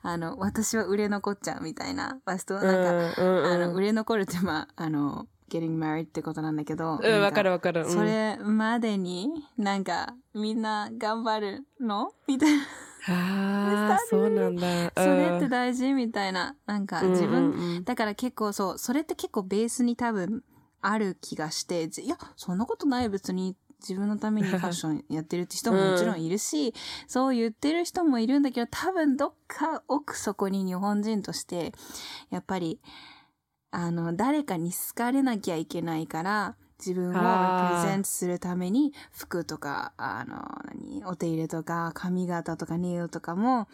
[0.02, 6.98] あの、私は売れ残っちゃうみたいな、バストなんか、うんうんあの、売れ残るって、まあ、あの、getting married ってことなんだけど。
[7.00, 7.84] うん、わかるわわかる。
[7.84, 12.12] うんそれまでに、なんか、みんな頑張るの？
[12.26, 12.64] みたいな。
[13.08, 14.92] ああ、そうなんだ。
[14.96, 16.56] それってうん大事みたいな。
[16.66, 20.42] なんか、うん自分、うんうんだから結構そう、それって結構ベースに多分
[20.80, 26.74] ある気がして、じいや、そんなことない別に自分のためにファッションやってるって人ももちろんいるし、
[27.06, 31.72] そう言ってる人もいるんだけど、多分どっか奥底に日本人として、
[32.30, 32.80] やっぱり、
[33.70, 40.36] あの、誰かに好かれなきゃいけないから、自分をプレゼントするために服とか、あの、
[40.74, 43.68] 何、お手入れとか髪型とかネイルとかも、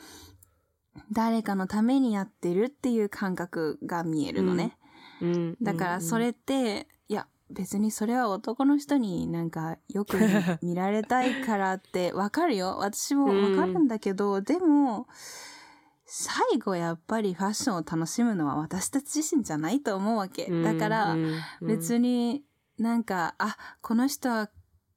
[1.12, 4.77] 誰かのためにやってるっていう感覚が見えるのね。
[5.20, 5.57] うん。
[5.62, 10.18] だからそれって、いや、別にそれは男の人になんかよく
[10.62, 12.77] 見見られたいからって わかるよ。
[12.79, 15.07] 私もわかるんだけど、でも、
[16.05, 20.46] 最後やっぱりファッションを楽しむのは私たち自身じゃないと思うわけ。
[20.46, 20.64] うん。
[20.64, 21.20] だから、うん。
[21.61, 21.68] うん。
[21.68, 22.42] 別に
[22.81, 24.49] なんか、あ、この人は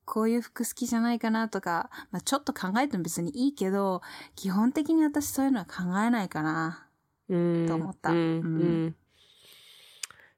[0.05, 4.01] こういう服好きじゃないかなとか、まあ、ちょっと考えても別にいいけど、
[4.35, 6.87] 基本的に私そういうのは考えないかな。
[7.27, 7.65] うん。
[7.67, 8.11] と思った。
[8.11, 8.21] うんうん。
[8.21, 8.39] う
[8.87, 8.95] ん。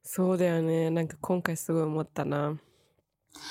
[0.02, 0.90] そうだよね。
[0.90, 2.58] なんか今回すごい思ったな。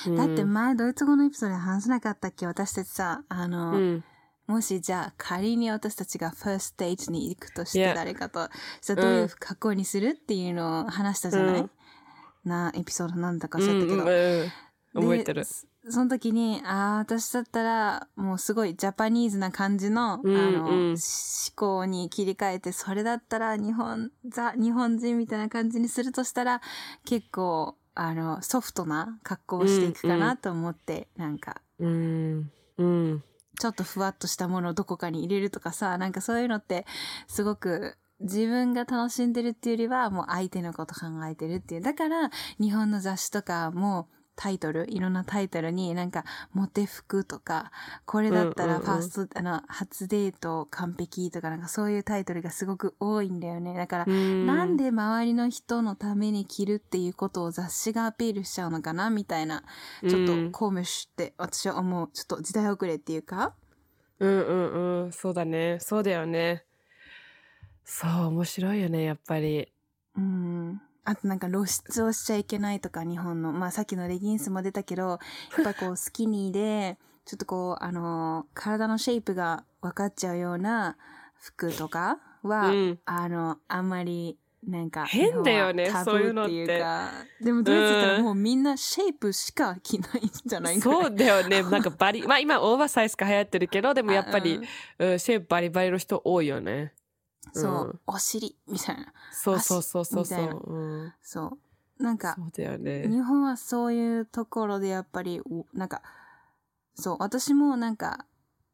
[0.07, 0.15] うん。
[0.15, 2.47] だって前ドイツ語のエピソードで話せなかったっけ？
[2.47, 4.03] 私たちさ、あの、うん。
[4.47, 8.49] もしじゃあ仮に私たちがファーストデートに行くとして誰かと、
[8.81, 11.71] じゃあどういう格好にするっていうのを話したじゃない、うん
[12.47, 13.93] なエピソードなんだかしゃったけど。
[13.93, 14.51] うんうんうん。
[15.01, 15.41] 覚えてる。
[15.41, 15.45] で。
[15.45, 20.97] そその時に、ああ、私だったら、もうすごいジャパニーズな感じの、うんあの、うん思
[21.55, 26.61] 考に切り替えて、それだったら日本、ザ、日本人みたいな感じにするとしたら、
[27.05, 33.23] 結構、あの、ソフトな格好をしていくかなと思って、なんか、うんうん。
[33.59, 36.85] ちょっとふわっとしたものをどこかに入れるとかさ、なんかそういうのって、
[37.27, 41.81] すごく、自分が楽しんでるっていうよりは、もう相手のこと考えてるっていう。
[41.81, 47.71] だから、日本の雑誌とかも、タイトル、いろんなタイトルになんか、モテ服とか、
[48.05, 53.75] これだったらうんうんうんファースト、あの、初デート完璧とか、なんかそういうタイトルがすごく多いんだよね。
[53.75, 59.63] だから、なんで周りの人のために着るっていうことを雑誌がアピールしちゃうのかなみたいな、
[60.07, 62.09] ちょっとコームシュって私は思う。
[62.13, 63.55] ちょっと時代遅れっていうか、
[64.19, 66.63] うんうんうんそうだねそうだよね
[67.85, 69.71] そう面白いよねやっぱり。
[70.17, 70.81] うん。
[71.05, 73.53] あとなんか露出をしちゃいけないとか日本の。
[73.53, 75.19] まあさっきのレギンスも出たけど、
[75.55, 80.97] やっぱこうスキニーで、ちょっとこう、あの、体のシェイプが分かっちゃうような
[81.39, 82.99] 服とかは、うん。
[83.05, 86.53] あの、あんまり、なんか、変だよねそういうのって。
[86.53, 91.01] いうか、でもドイツだったらもうみんなシェイプしか着ないんじゃないかな。
[91.01, 91.61] そうだよね。
[91.61, 94.59] なんかバリまあ今オーバーサイズが流行ってるけどでもやっぱり、
[94.97, 95.11] うん。
[95.11, 96.93] うん、シェイプバリバリの人多いよね
[97.53, 97.99] そう、うん。
[98.07, 98.57] お尻。
[98.67, 99.13] みたいな。
[99.31, 100.25] そうそうそうそう。
[100.25, 101.57] そう、うん、そ
[101.99, 102.03] う。
[102.03, 102.35] なんか
[102.77, 103.07] ね。
[103.07, 106.01] 日本はそういうところでやっぱり、おなんか、
[106.95, 108.25] そう、私もなんか、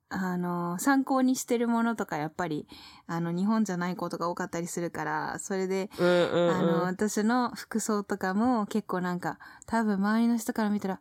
[0.10, 2.68] あの、参考にしてるものとかやっぱり、
[3.08, 6.50] あの、日本じゃないことが多かったりするから、それで、うんうんうん。
[6.50, 11.00] あの、私の服装とかも結構なんか、多分周りの人から見たら、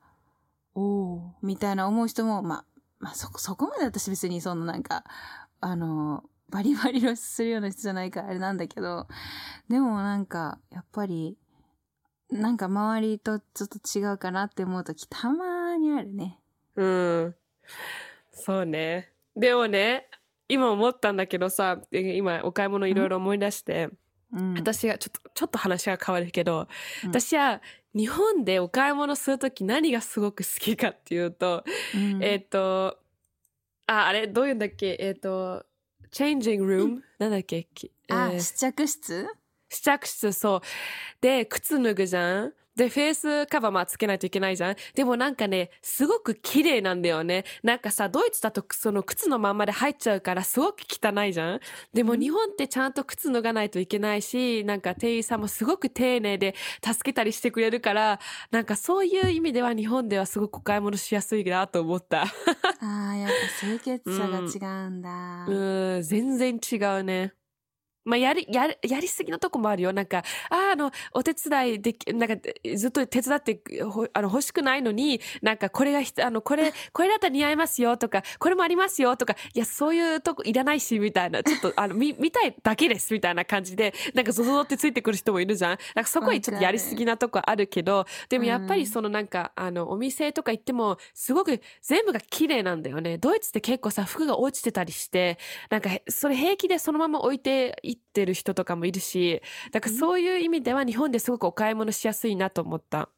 [0.74, 2.64] おー、みたいな思う人も、まあ、
[3.00, 5.04] まあそこ、そこまで私別にそのなんか、
[5.60, 9.06] あの、バリバリ露出するような人じゃないからあれなんだけど、
[9.68, 11.36] でもなんか、やっぱり、
[12.30, 16.38] なんか周りとちょっと違うかなって思うときたまにあるね。
[16.76, 17.34] うん。
[18.32, 19.12] そうね。
[19.36, 20.08] でもね、
[20.48, 23.88] 今思ったんだけどさ、え今お買い物いろいろ思い出して、
[24.32, 24.54] うん。
[24.54, 26.68] 私がちょっと、ちょっと話が変わるけど、
[27.04, 27.60] うん私は
[27.92, 32.98] 日本でお買い物するとき何がすごく好きかっていうと、うんえっ、と、
[33.88, 34.96] あ、あれ、どういうんだっけ？
[35.00, 35.66] えっ、と、
[36.10, 38.40] チェンジングルームなんだっけ、きえあ、ー。
[38.40, 39.26] 試着室？
[39.68, 40.60] 試着室、そう。
[41.20, 42.52] で、靴脱ぐじゃん？
[42.76, 47.44] で、フェイスカバーまあつけないといけないじゃんでもなんかね、すごく綺麗なんだよね。
[47.62, 51.60] なんかさ、ドイツだとその靴のまんまで入っちゃうからすごく汚いじゃん
[51.92, 56.54] でも日本ってちゃんと靴脱がないといけないし、なんか店員さんもすごく丁寧で
[56.84, 62.22] 助けたりしてくれるから、なんかそういう意味では日本ではすごくお買い物しやすいなと思った。
[62.22, 62.26] あ
[62.80, 65.46] あ、やっぱ清潔さが違うんだ。
[65.46, 67.34] うん、全然違うね。
[68.10, 69.92] まあ、やり、やり、やりすぎのとこもあるよ。
[69.92, 72.36] なんか、ああ、あの、お手伝いでき、なんか、
[72.74, 85.78] ずっと手伝って、ほあの、欲しくないのに、なんか、これがひつ、あの、これ、 これだったら似合いますよとか、これもありますよとか、いや、そういうとこいらないし、みたいな、ちょっと、あの、見、見たいだけです、みたいな感じで、なんか、ゾゾゾってついてくる人もいるじゃん。
[85.94, 93.18] なんか、そこはちょっとやりすぎなとこあるけど、でもやっぱりそのなんか、あの、お店とか行っても、すごく全部が綺麗なんだよね。
[93.18, 95.38] ドイツって結構さ、服が落ちてたりして、
[95.70, 103.08] なんかへ、それ平気でそのまま置いていってる人とかもいるし、だからそういう意味では日本ですごくお買い物しやすいなと思った。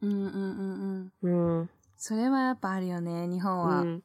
[0.00, 1.60] うんうんうんうん。
[1.60, 1.70] うん。
[1.96, 3.82] それはやっぱあるよね、日本は。
[3.82, 4.02] うん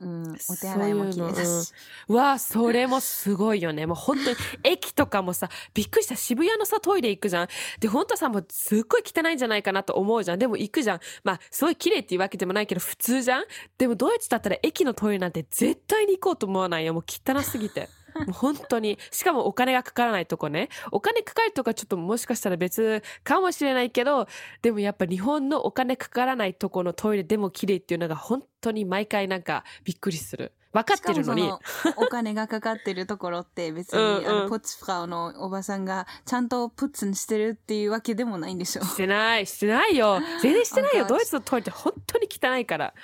[0.00, 1.72] うん、お手洗いも綺麗だし。
[2.08, 3.86] うわあ、それもすごいよね。
[3.86, 6.16] もう本当に、 駅とかもさ、びっくりした。
[6.16, 7.48] 渋谷のさ、トイレ行くじゃん。
[7.80, 10.38] で、本当さ、もうすっごい汚いんじゃないかなと思うじゃん。
[10.38, 11.00] でも行くじゃん。
[11.22, 13.44] まあ、すごい綺麗っていうわけでもないけど、普通じゃん。
[13.78, 16.92] でもドイツだったら駅のトイレなんて絶対に行こうと思わないよ。
[16.92, 17.88] もう汚すぎて。
[18.14, 18.98] も う本当に。
[19.10, 20.68] しかもお金がかからないとこね。
[20.92, 24.26] お金かかるとかちょっともしかしたら別かもしれないけど、
[24.62, 30.52] でもやっぱ日本のお金かからないとこのトイレでも綺麗っていうのが本当に毎回なんかびっくりする。
[30.74, 31.42] 分かってるのに。
[31.42, 38.82] しかもそのお金がかかってるところって別に、うんうんあの、ポフラウのおばさんがちゃんとプッツンしてるっていうわけでもないんでしょ。
[38.82, 40.18] してない、してないよ。
[40.42, 41.04] 全然してないよ。
[41.04, 42.94] Oh ドイツのトイレって本当に汚いから。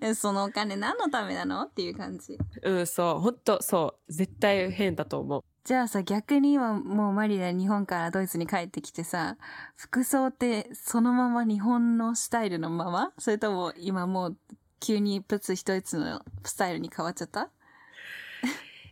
[0.00, 2.36] え そのお金何のためなのっていう感じ。
[2.62, 3.20] うん、そう。
[3.20, 4.12] 本当そう。
[4.12, 5.44] 絶対変だと思う。
[5.64, 9.36] じゃあさ、逆に今もうマリラ日本からドイツに帰ってきてさ、
[9.74, 13.12] 服装ってそのまま日本のスタイルのまま？
[13.18, 14.36] それとも今もう
[14.80, 17.50] 急にプツ一つのスタイルに変わっちゃった？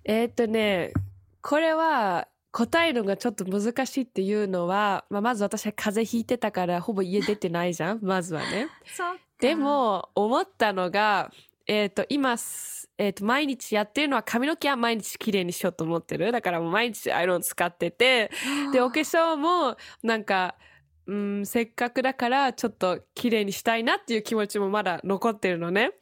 [0.04, 0.92] えーっとね、
[1.42, 8.00] これは答えるのがちょっと難しいっていうのは、まあ、まず私は風邪ひいてたからほぼ家出てないじゃん？
[8.04, 8.68] まずはね。
[8.86, 11.30] そうで、も、思ったのが、
[11.66, 16.30] えーっと、今、すえーっと、毎日やってるのは髪の毛は毎日綺麗にしようと思ってる。
[16.30, 18.30] だからもう毎日アイロン使ってて、
[18.72, 20.54] で、お化粧も、なんか、
[21.06, 25.92] うん、せっかくだから、ちょっと綺麗にしたいなっていう気持ちもまだ残ってるのね。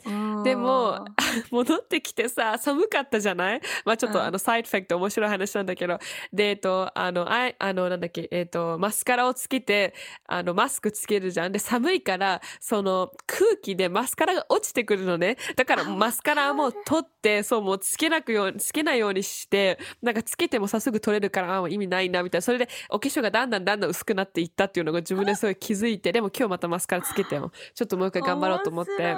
[0.44, 1.04] でも、
[1.50, 3.60] 戻ってきてさ、寒かったじゃない？
[3.84, 5.98] まあちょっと、うんあの、サイドフェクト面白い話なんだけど。
[6.32, 9.94] で、えっと、あの、あい、あの、なんだっけ、えっと、マスカラをつけて、
[10.26, 11.52] あの、マスクつけるじゃん？
[11.52, 15.36] で、寒いから、その、空気でマスカラが落ちてくるのね。
[15.56, 22.42] だから、マスカラも取って、そう、もうつけなくように、つけないようにして、なんかつけてもさ、すぐ取れるから、あもう意味ないな、みたいな。
[22.42, 27.52] それで、お化粧がだんだんだんだん薄くなっていったっていうのが自分ですごい気づいて、でも今日またマスカラつけてよ。
[27.74, 29.16] ちょっともう一回頑張ろうと思って。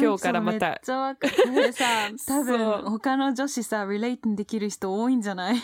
[0.00, 1.34] 今日からまためっちゃわかる。
[1.72, 1.84] さ、
[2.26, 5.56] 多分他の女子さ、リレートできる人多いんじゃない？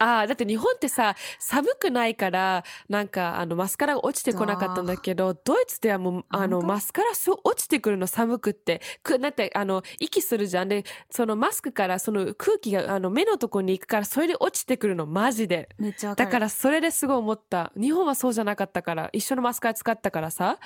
[0.00, 8.80] ああ、だって日本ってさ、寒くないから、なんか、あの、マスカラが落ちてこなかったんだけど、ドイツではもう、あの、マスカラそう落ちてくるの寒くって。
[9.02, 10.68] く、だって、あの、息するじゃん。
[10.68, 15.68] で、そのマスクから、その空気が、あの、目のとこに行くから、それで落ちてくるの、マジで。
[15.78, 16.26] めっちゃわかる。
[16.28, 17.72] だから、それですごい思った。
[17.76, 20.60] 日本はそうじゃなかったから、一緒のマスカラ使ったからさ。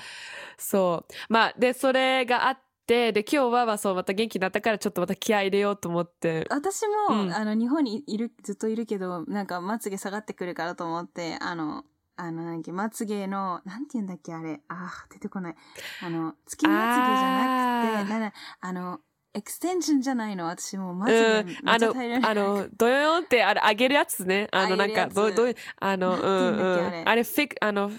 [0.59, 1.13] そう。
[1.31, 6.47] まあ、で、それがあって、で、今日は、まあ、そう、また元気になったから、ちょっとまた気合い入れようと思って。
[6.51, 11.85] 私も、うんあの、日本にいる、ずっといるけど、なんか、まつげ下がってくるからと思って、あの、
[12.17, 14.61] あの、なんまつげの、なんて言うんだっけ、あれ。
[14.69, 15.55] あー、出てこない。
[16.01, 17.49] あの、月まつげじゃなく
[17.81, 19.01] て、なあの、
[19.35, 21.95] エクステンションじゃないの私もうまつげうんめっち、あの。
[22.23, 24.49] あの、ドヨヨンって、あれ、上げるやつね。
[24.53, 27.09] あの、なんか、どう、どういう、あの、うなんうんあれうん。
[27.09, 27.95] あれ、フィク、あの、フ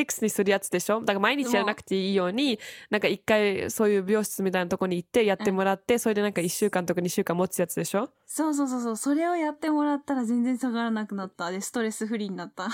[0.00, 1.00] ィックスにするやつでしょ？
[1.00, 2.58] だから毎日やらなくていいように、
[2.90, 8.10] なんか一回そういう美容室みたいなとこに行ってやってもらって、それでなんか一週間とか二週間持つやつでしょ？
[8.26, 11.50] そうそうそうそう、それをやってもらったら全然下がらなくなった。
[11.50, 12.68] で、ストレスフリーになった。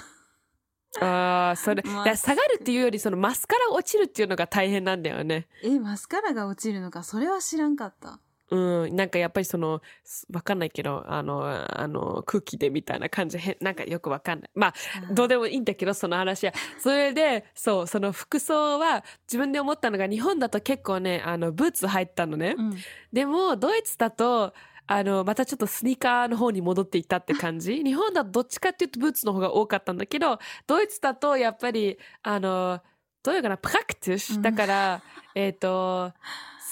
[1.01, 1.83] ああ、それ、
[2.17, 5.49] 下がるっていうより、そのマスカラが落ちるっていうのが大変なんだよね。
[5.63, 8.21] え、マスカラが落ちるのか、それは知らんかった。
[8.53, 14.51] うん、なんかやっぱりその、すわかんないけど、あの、あの、空気でみたいな感じ、なんかよくわかんない。
[14.55, 14.75] まあ、
[15.11, 16.53] どうでもいいんだけど、その話は。
[16.79, 22.55] それで、そう、その服装は自分で思ったのが、日本だと結構ね、あの、ブーツ入ったのね。
[22.59, 22.77] うん。
[23.11, 24.53] でも、ドイツだと、
[24.87, 27.77] あの、またちょっとスニーカーの方に戻っていったって感じ。
[27.83, 32.83] 日本だとどっちかっていうとブーツの方が多かったんだけど、ドイツだとやっぱり、あの、
[33.23, 35.03] どういうかな、プラクティッシュうんだから、
[35.35, 36.12] えっ、と、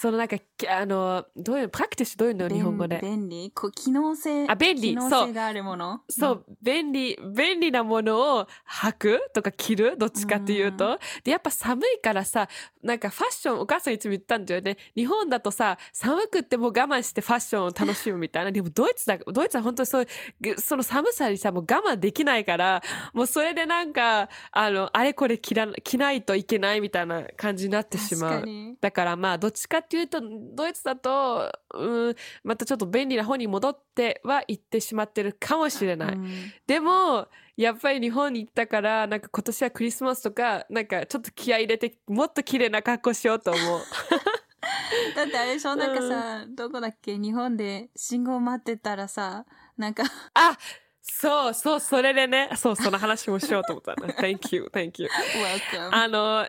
[0.00, 3.00] そのなんか、きあの、どういう、プラクティッシュどういうの日本語で？
[3.02, 4.46] 便利こう機能性。
[4.48, 6.00] あ便利機能そう性があるもの？
[6.08, 9.96] そう、便利、便利なものを履くとか着る？
[9.96, 10.98] どっちかっていうと。
[11.24, 12.48] で、やっぱ寒いからさ、
[12.82, 14.76] なんかファッション、お母さんいつも言ったんだよね。
[14.96, 18.52] 日本だとさ、寒くっても我慢してファッションを楽しむみたいな。
[18.52, 20.06] でもドイツだ、ドイツは本当にそう
[20.58, 28.30] その寒さにさ、もう我慢できないから、もうそれでなんか、あの、あれこれ着ら、着ないといけないみたいな感じになってしまう。
[28.30, 28.76] 確かに。
[28.80, 30.20] だからまあどっちかっていうと
[30.50, 36.14] ドイツだとうんまたちょっと便利な方に戻っては行ってしまってるかもしれない。
[36.14, 43.80] うんでもやっぱり日本に行ったからなんか今年はクリスマスとかなんかちょっと気合い入れてもっと綺麗な格好しようと思う。
[45.14, 45.74] だってあれでしょ？
[45.76, 47.18] なんかさ、どこだっけ？
[47.18, 49.44] 日本で信号待ってたらさ、
[49.76, 50.56] なんか、あ
[51.02, 54.08] そうそうそれでねそうその話もしようと思ったな。
[54.20, 55.08] Thank you thank you.
[55.74, 55.88] welcome.
[55.92, 56.46] あの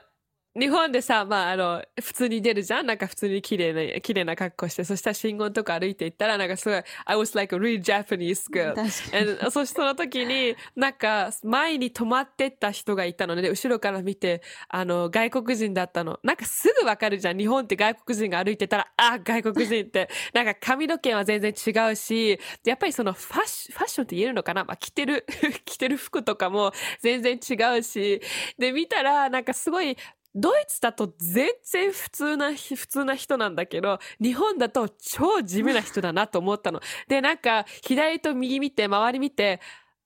[0.54, 2.86] 日本でさ、まあ、あの、普通に出るじゃん？
[2.86, 8.76] なんか普通に綺麗な、綺麗な格好して、そしたら信号とか歩いていったら、なんかすごい、I was like a real Japanese girl.
[8.76, 13.44] 確か And そしてその時に、なんか、前に止まってった人がいたのね。
[13.44, 16.20] で、後ろから見て、あの、外国人だったの。
[16.22, 17.38] なんかすぐわかるじゃん。
[17.38, 20.10] 日本って外国人が歩いてたら、あ、外国人って。
[20.34, 24.66] なんか髪の毛は全然違うし、やっぱりそのファッシファッションって言えるのかな？
[24.66, 25.26] まあ、着てる、
[25.64, 28.22] 着てる服とかも全然違うし。
[28.58, 29.96] で、見たら、なんかすごい、
[30.36, 36.82] ドイツだと全然普通な、普通な人なんだけど、日本だと超地味な人だなと思ったの。
[37.08, 39.60] で、なんか、左と右見て、周り見て、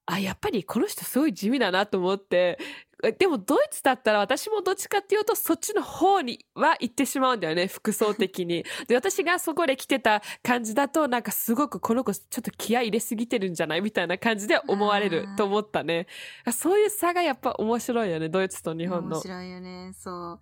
[0.05, 2.59] あ、やっぱりこの人すごい地味だなと思って、
[3.11, 8.65] でもドイツだったら私もどっちかっていうとそっちの方には行ってしまうんだよね、服装的に。
[8.87, 16.07] で、私がそこで着てた感じだとなんかすごくこの子ちょっと気合い入れすぎてるんじゃないみたいな感じで思われると思ったね。
[16.51, 19.21] そういう差がやっぱ面白いよね、ドイツと日本の面。
[19.21, 19.93] 白いよね。
[19.93, 20.39] そう。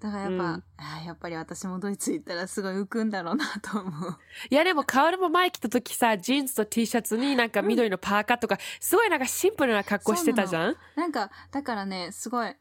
[0.00, 0.40] だからやっぱ、うん。
[0.42, 4.18] あーやっぱり私もドイツ行ったらすごい浮くんだろうなと思う。
[4.50, 10.76] いやでも、カオルも前来た時さ、ジーンズと T シャツになんか緑のパーカーとか、すごいなんかシンプルな格好してたじゃん？
[10.96, 12.54] なんか、だからね、すごい、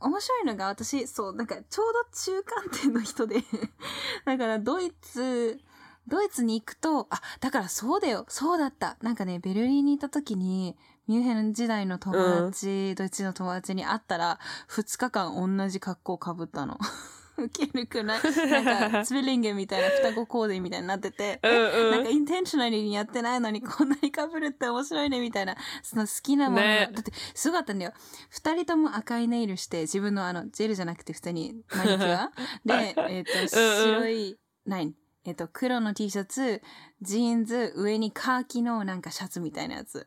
[0.00, 3.36] 面白いのが私、そう、なんかちょうど中間点の人で、
[4.26, 5.58] だからドイツ、
[6.06, 8.96] ドイツに行くと、あ、だからそうだよ、そうだった。
[9.02, 10.76] なんかね、ベルリンにいた時に、
[11.06, 12.14] ミュンヘン時代の友
[12.46, 14.38] 達、ドイツの友達に会ったら、
[14.70, 16.78] 2日間同じ格好をかぶったの。
[17.36, 18.20] ウケるくない？
[18.48, 21.90] なんか、ツビリンゲみたいな双子コーデみたいになってて、うんうん。
[21.90, 26.62] なんかインテンショナリーにやってないのにこんなに被るって面白いねみたいな、その好きなもの。
[26.62, 26.90] が、ね。
[26.92, 27.92] だってすごかったんだよ。
[28.30, 32.30] 二人とも赤いネイルして、自分のあの、ジェルじゃなくて普通にマニキュア。
[32.64, 34.94] で、えっ、と、白い、何
[35.24, 36.62] えっ、と、黒の T シャツ、
[37.00, 40.06] ジーンズ、上にカーキのなんかシャツみたいなやつ。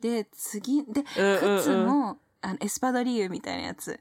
[0.00, 4.00] で、次、で、うんうんうん靴も、あの、エスパドリーユみたいなやつ。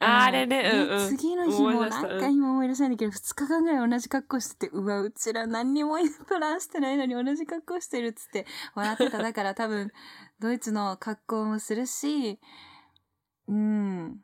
[0.00, 1.08] ああれね、でうんうん。
[1.08, 5.96] 次の日も思い出した何回も思い出せないんだけど、2日間ぐらい同じ格好してて、うわ、うちら何にも
[6.26, 8.46] プランしてないのに同じ格好してるっつって
[8.76, 9.18] 笑ってた。
[9.18, 9.90] だから 多分、
[10.38, 12.38] ドイツの格好もするし、
[13.48, 14.20] うん。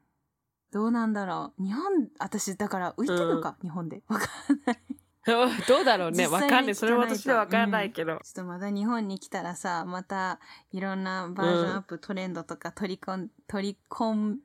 [0.70, 1.64] どうなんだろう。
[1.64, 4.03] 日本、私、だから浮いてるのか、日本で。
[4.07, 4.78] わかんない。
[5.68, 6.27] どうだろうね。
[6.27, 6.75] わかんない。
[6.75, 8.16] それは私はわかんないけど。
[8.16, 10.39] ちょっとまた日本に来たらさ、また
[10.72, 14.39] いろんなバージョンアップ、トレンドとか取り込ん、取り込ん、ん？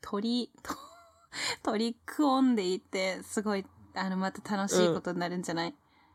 [0.00, 0.74] 取り、と
[1.62, 5.74] 取り込んでいって、すごい、あの、また楽しいことになるんじゃない、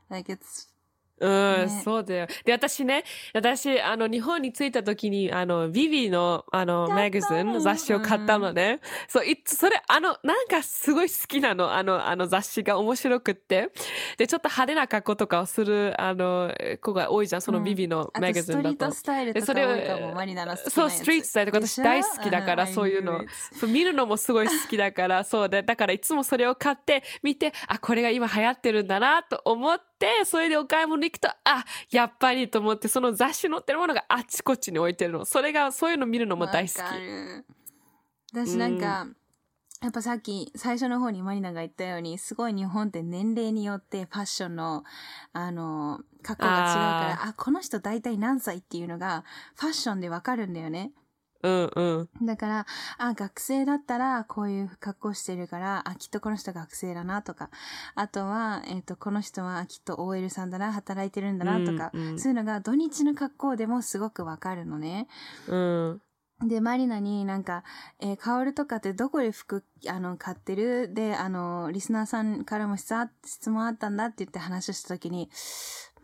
[0.09, 0.74] ?like it's
[1.19, 2.27] うん、ねそうだよ。
[2.43, 3.03] で、私ね、
[3.33, 8.81] 私、あの、日本に着いた時に、あの、ビビの、あの、マガジンの雑誌を買ったのね。
[9.07, 11.73] そう、いつ、それ、あの、なんかすごい好きなの。
[11.73, 13.71] あの、あの雑誌が面白くって。
[14.17, 18.91] で、ちょっと派手な格好とかをする、あの、子が多いじゃん、そのビビのあマとストリーガジンだと。
[18.91, 23.21] トスタイルとか多いかも、マリナのそう、ストリートスタイルとか私大好きだから、そういうの。
[23.57, 29.94] そう見るのもすごい好きだから、そうで、だからいつもそれを買って、見て、あ、これが今流行ってるんだなと思って、
[30.25, 35.25] それでお買い物に行くと、あ、やっぱりと思って、その雑誌載ってるものがあっちこっちに置いてるの。
[35.25, 36.99] それが、そういうの見るのも大好き。
[36.99, 37.45] る
[38.33, 39.07] 私なんか、
[39.81, 44.83] やっぱさっき最初の方にマリナが言ったように、すごい日本って年齢によってファッションの、
[45.33, 49.23] あの、格好が違うから、あこの人大体何歳っていうのが
[49.55, 50.91] ファッションでわかるんだよね。
[51.45, 52.25] うんうん。
[52.25, 52.65] だから、
[52.97, 57.49] あ、学生だったらこういう格好してるから、あ、きっとこの人学生だなとか、
[57.93, 65.07] あとは、えっ、と、この人はきっと OL さんだな、働いてるんだなとか、うんうんそういうのが土日の格好でもすごくわかるのね。
[65.47, 66.01] うん。
[66.43, 67.63] で、マリナになんか、
[67.99, 70.93] えー、カオルとかってどこで服、あの、買ってる？
[70.93, 75.29] で、あの、リスナーさんからも質問あったんだって言って話をしたときに、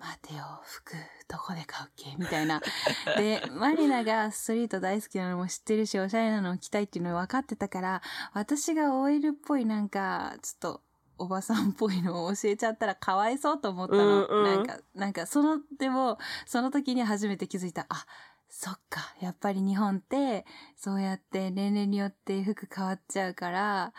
[0.02, 0.94] 待てよ、服、
[1.28, 2.16] どこで買うっけ？
[2.18, 2.60] みたいな。
[3.18, 8.02] で、マリナがストリート大好きなのも知ってるし、おしゃれなのを着たいっていうの分かってたから、
[8.34, 10.82] 私が OL っぽいなんか、ちょっと、
[11.20, 14.26] おばさんっぽいのを教えちゃったらかわいそうと思ったの。
[14.28, 17.86] うんうんなんか、なんか、その、でも、その時に初めて気づいた。
[17.90, 18.08] あ、
[18.50, 19.14] そっか。
[19.20, 23.94] やっぱり日本って、そうやって年齢によって服変わっちゃうから、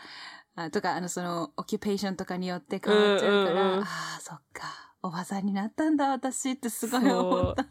[0.55, 3.85] あとか、あの、その、オキュペーションとかによって変わっちゃうから、うんうんうんあ
[4.17, 4.92] あ、そっか。
[5.03, 7.65] おばさんになったんだ、私ってすごい思った。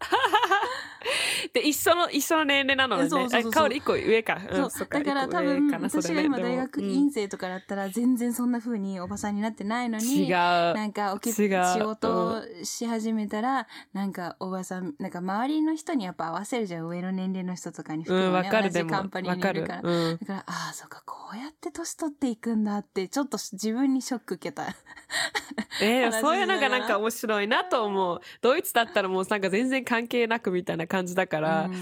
[1.53, 3.09] で、一緒の、一緒の年齢なのね。
[3.09, 4.41] そうそうそうそうあ、香り一個上か。
[4.51, 10.31] うん、そそうだから多分、ね私が今大学うん院生とかだったら、全然そんな風におばさんになってないのに、違う。
[10.31, 16.87] なんか、おき仕事をし始めたら、なんか、おばさん、なんか、周りの人にやっぱ合わせるじゃん。
[16.87, 18.71] 上の年齢の人とかに服うん、もね、わかる。
[18.71, 19.83] 同じカンパニーわかるにいるから。。
[19.83, 20.19] うん。
[20.19, 24.67] だから、ああ、そっか、こうやって年取っていくんだって、ちょっと自分にショック受けた。
[25.81, 28.21] えー、そういうのながなんか面白いなと思う。
[28.41, 31.75] ドイツだったらもうなんか全然関係なくみたいな感じだから、うん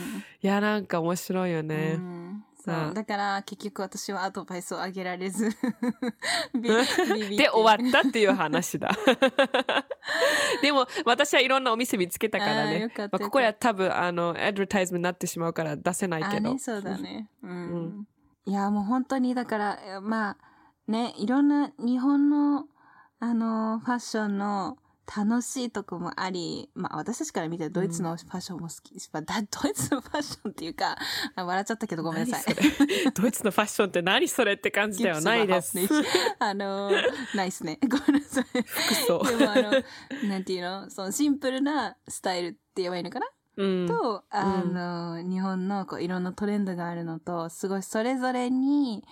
[0.43, 1.95] いや、なんか面白いようね。
[1.95, 5.49] んそううんだから結局私はアドバイスをあげられず
[6.53, 8.91] ビ ビビってで終わったっていう話だ。
[10.61, 12.93] でも私はいろんなお店見つけたからね。
[12.97, 16.51] まあ、ここでは多分あのアドバタイズになってしまうから出せないけど。
[16.51, 17.31] あね、そうだね。
[17.43, 17.51] うん。
[17.51, 17.55] う
[18.03, 18.07] ん
[18.47, 20.37] いや、もう本当に、だから、えまあ、
[20.89, 22.67] ね、いろんな日本の、
[23.21, 24.77] あの、ファッションの
[25.15, 30.97] 楽しいとこもあり、まあ、私たちから見てドイツのファッションも好き、まあだドイツのファッションっていうか、
[31.35, 32.55] あ笑っちゃったけどごめんなさい。
[33.13, 35.77] ドイツのファッションって何それって感じではないです。
[36.39, 36.93] あの、
[37.35, 37.81] ないっすね。
[37.83, 38.45] ごめんなさい。
[38.63, 39.37] 服装。
[39.37, 40.89] でもあの、なんていうの？
[40.91, 43.27] そのシンプルなスタイルって言えばいいのかな？
[43.57, 43.89] うん。
[43.89, 49.05] と、あの、日本のこういろんなトレンドがあるのと、すごいそれぞれに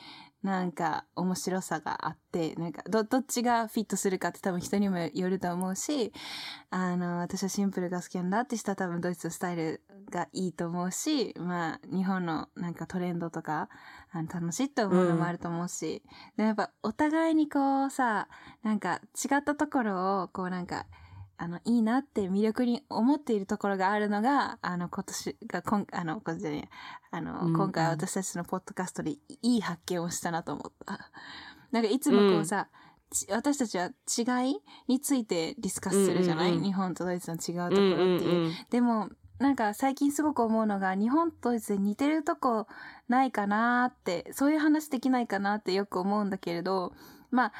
[0.42, 6.12] なんか面白さがあって、なんかど、どっちがフィットするかって多分人にもよると思うし、
[6.70, 13.68] あの、私はシンプルが好きなんだって人は多分ドイツのスタイルがいいと思うし、まあ、日本のなんかトレンドとか、
[14.10, 16.02] あの楽しいと思うのもあると思うし、
[16.36, 18.28] でやっぱお互いにこうさ、
[18.62, 20.86] なんか違ったところをこうなんか、
[21.38, 26.68] あの、いいなって魅力に思っているところがあるのが、あの、今年が、こんあの、これじゃね
[27.12, 31.10] あの、うん今回私たちのポッドキャストでいい発見をしたなと思った。
[31.70, 32.68] なんかいつもこうさ、
[33.10, 34.56] ち私たちは違い
[34.88, 36.64] についてディスカスするじゃない、うんうんうん。
[36.64, 38.30] 日本とドイツの違うところうんっていう。
[38.30, 39.08] うんうんでも、
[39.38, 42.66] なんか最近すごく思うのが、日本とドイツで似てるとこ
[43.06, 46.92] ないかなって、そういう話できないかなってよく思うんだけれど、
[47.30, 47.52] まあ、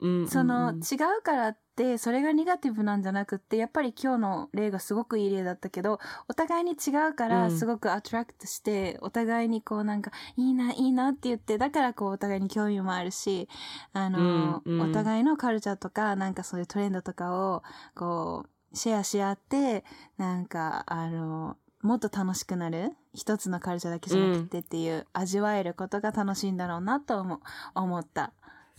[0.00, 1.62] うんうんその違うからって
[1.98, 7.30] それがネガティブなんじゃなくってやっぱり今日の例がすごくいい例だったけどお互いに違うかうん。
[7.30, 13.48] らすごくアトラクトして、お互いにこうなんかいいないいなって言ってだからこうお互いに興味もあるし
[13.92, 14.90] あの、うんうん。
[14.90, 17.62] お互いのカルチャーとかなんかそういうトレンドとかを
[17.94, 19.84] こうシェアし合って
[20.18, 27.40] なんかあのもっと楽しくなる一つのカルチャーだけじゃなくてっていう、味わえることが楽しいんだろうなと思
[27.74, 28.32] 思った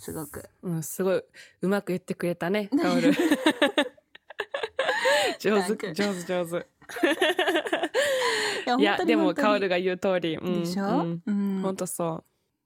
[0.04, 0.43] すごく。
[0.62, 1.24] うん、すごい
[1.62, 3.14] うまく言ってくれたね、 カオル。
[5.39, 6.68] 上手、上手、上手。
[8.78, 10.36] いやでも、カオルがが言う通り。
[10.36, 12.24] うん、でしょ、うんうん本当そう。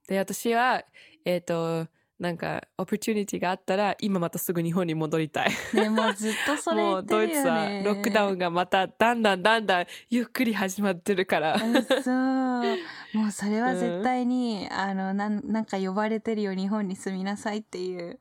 [0.08, 0.84] で、私は、
[1.26, 1.86] えっ、と、
[2.20, 5.52] なんか、オプチュニティがあったら、今またすぐ日本に戻りたい。
[5.76, 7.68] ね、もうずっとそれもうドイツは。
[7.86, 11.54] ロックダウンがまただんだんだんだんゆっくり始まってるから。
[11.54, 12.78] うんそう。
[13.18, 18.20] もうそれは絶対に、あの、なん、なんか呼ばれてるよ、日本に住みなさいっていう。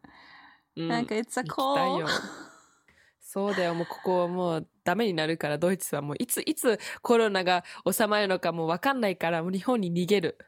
[0.76, 1.98] うんなんか、い call.
[2.00, 2.08] よ。
[3.20, 10.38] そうだよ、もうここはもうダメになるから、ドイツはもういつ、いつコロナが収まるのかもうわかんないから、もう日本に逃げる。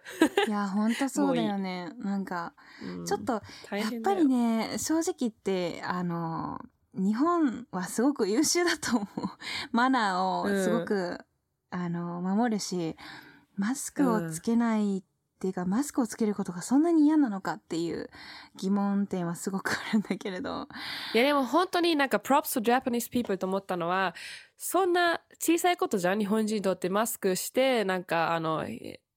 [0.46, 1.90] いや、ほんとそうだよね。
[1.98, 3.42] なんか、うんちょっと、
[3.72, 6.58] やっぱりね、正直言って、あの、
[6.94, 9.06] 日本はすごく優秀だと思う。
[9.72, 11.18] マナーをすごく、
[11.70, 12.96] あの、守るし、
[13.58, 15.02] マスクをつけないっ
[15.40, 18.08] ていうか、マスクをつけることがそんなに嫌なのかっていう
[18.56, 20.68] 疑問点はすごくあるんだけれど。
[21.14, 24.14] いやでも本当になんか props to Japanese people と思ったのは、
[24.56, 26.18] そんな小さいことじゃん？
[26.18, 28.64] 日本人にとってマスクして、なんかあの、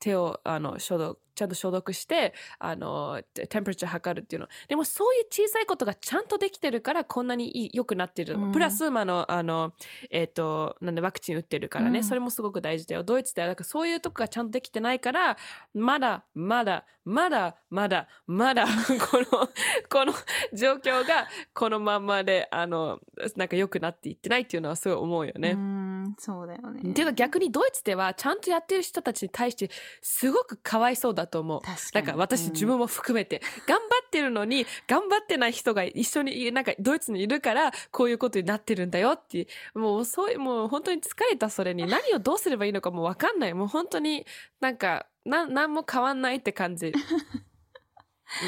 [0.02, 4.47] 手をあの消毒、ちゃんと消毒して、あの、テテンプレチャー測るっていうの。
[4.68, 8.36] でもそういう小さいことがちゃんとできてるからこんなに良くなってる。
[8.36, 9.74] うんプラス、まああの、あの、
[10.10, 13.04] えっ、と、なんでワクチン打ってるからね、うんそれもすごく大事だよ。
[13.04, 15.38] ドイツではなんかそういうとこがちゃんとできてないから、
[15.74, 18.66] まだ、まだ、まだ、まだ、まだ、
[19.10, 19.49] この、
[19.89, 20.14] この
[20.54, 22.99] 状況がこのままで、あの、
[23.36, 25.56] なんか良くなっていってないっていうのはすごい思うようね。
[26.12, 26.93] ん、そうだよね。
[26.93, 29.70] ていうか逆にドイツではちゃんとやってる人たちに対して
[30.01, 31.62] すごくかわいそうだと思う。
[31.62, 32.05] 確かに。
[32.07, 44.26] なんか私自分も含めて、頑張ってるのに頑張ってない人が一緒になんかドイツにいるからこういうことになってるんだよってもうそういうもう本当に疲れたそれに何をどうすればいいのかもうわかんないもう本当に
[44.59, 46.91] なんかな何も変わんないって感じ。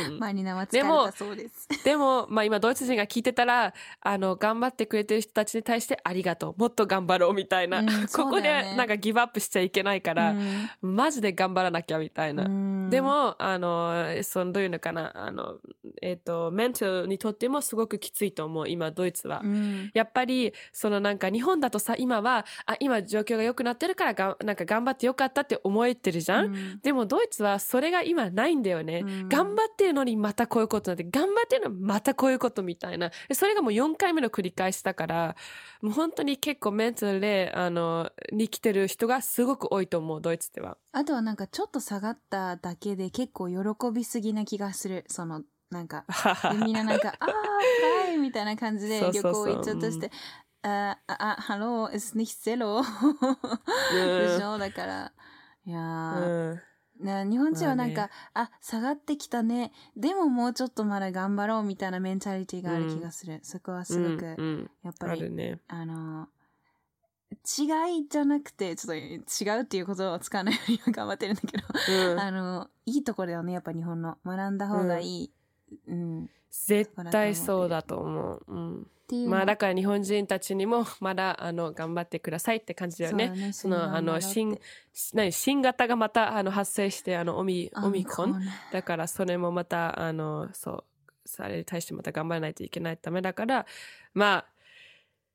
[0.08, 1.68] うんマリナは疲れでもたそうです。
[1.84, 6.60] でも、まあ今ドイツ人が聞いてたら、あの、頑張ってくれてる人たちに対してありがとう。
[6.60, 7.80] もっと頑張ろうみたいな。
[7.80, 12.44] うん ここでなんかギブアップしちゃいけないから、うんマジで頑張らなきゃみたいな。
[12.44, 15.58] うんで、も、あの、そのどういうのかな、あの、
[16.02, 19.42] えっ、と、メンタルにとってもすごくきついと思う、今ドイツは。
[19.44, 29.04] うんやっぱり、そのなんか日本だとさ、今は、あ、今状況が良くなってるからが、なんか頑張ってよかったって思えてるじゃん、うんでもドイツはそれが今ないんだよね。
[29.06, 33.10] うん頑張ってるのにまたこういうことになって、頑張ってるのにまたこういうことみたいな。
[33.28, 35.36] でそれがもう4回目の繰り返しだから、
[35.82, 40.78] もう本当に結構メンタルで、あの、に来てる人がすごく多いと思う、ドイツでは。
[40.92, 45.06] あとはなんかちょっと下がっただけで結構喜びすぎな気がする。
[45.08, 46.06] その、なんか、
[46.52, 50.12] で みんななんか、あー、はいみたいな感じで旅行行っちゃったして、
[50.62, 54.58] あ、あ、あ、 Hallo、ist nicht でしょ？
[54.58, 55.12] だから、
[55.66, 56.62] いやー、うん
[57.04, 59.72] な日本人はなんか、あ、下がってきたね。
[59.96, 63.40] でももうちょっとまだ頑張ろうみたいなメンタリティがある気がする。
[63.44, 65.60] そこはすごく、うんうんやっぱり、あるね。
[65.68, 66.28] あの、
[67.34, 71.64] 違いじゃなくて、ちょっと違うっていうことを使わないように今頑張ってるんだけど、
[72.12, 74.18] うんあの、いいところだよね、やっぱ日本の。
[74.26, 75.32] 学んだ方がいい。
[75.88, 76.24] うん。
[76.26, 78.44] っ絶対そうだと思う。
[78.48, 78.88] うん。
[79.28, 83.28] まあだから日本人たちにも まだあの頑張ってくださいって感じだよね。
[83.28, 84.60] そねそのあの新
[85.14, 90.84] 何新型がまたあの発生してあのオミオミコンだからそれもまたあのそう
[91.26, 93.66] それに対してまた頑張らないといけないためだから
[94.14, 94.36] まあ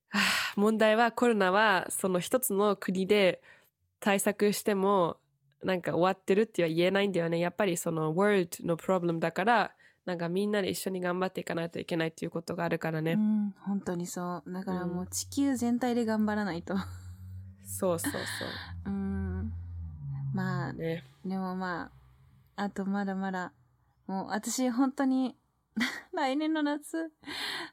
[0.09, 0.21] はあ
[0.57, 3.43] 問題はコロナはその一つの国で
[4.01, 5.19] 対策しても
[5.63, 9.75] なんか終わってるっては言えないんだよねやっぱりその world の problem だから
[10.09, 14.51] なんかみんなで一緒に頑張っていかないといけないっていうことがあるからね、うん、本当にそう。
[14.51, 16.77] だからもう地球全体で頑張らないと。
[17.67, 18.23] そうそうそう
[18.89, 19.53] うん。
[20.33, 21.91] まあ、ねでもま
[22.57, 23.53] あ、あとまだまだ、
[24.07, 25.37] もう私本当に、
[26.15, 27.13] 来年の夏、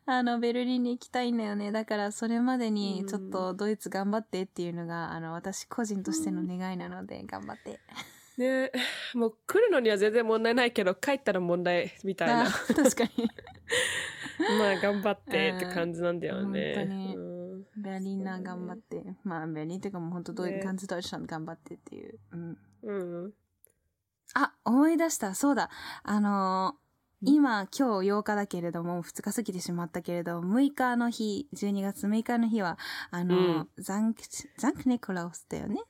[0.06, 1.72] あの、ベルリンに行きたいんだよね。
[1.72, 7.80] だからそれまでにちょっとドイツ頑張ってっていうのが、あの、私個人としての願いなので、頑張って。
[8.38, 8.72] ね
[9.14, 13.30] もう来るのには全然問題ないけど帰ったら問題みたいあな確かに。
[14.60, 16.74] まあ頑張ってって感じなんだよね。
[16.78, 17.36] うん本当にうん
[17.78, 19.04] ベルリンナー頑張って。
[19.24, 22.20] まあ、ベルリンっていうかもう本当ドイねツ、 ganz Deutschland 頑張ってっていう。
[22.32, 22.58] うん。
[22.84, 22.94] う
[23.28, 23.34] ん
[24.34, 25.36] あ、思い出した。
[25.36, 25.70] そうだ。
[26.04, 26.86] あのー
[27.28, 32.78] 今、今日8日だけれども、2日過ぎてしまったけれど、6日の日、12月6日の日は、
[33.10, 34.22] あのーザンク、
[34.58, 35.82] ザンクニコラウスだよね。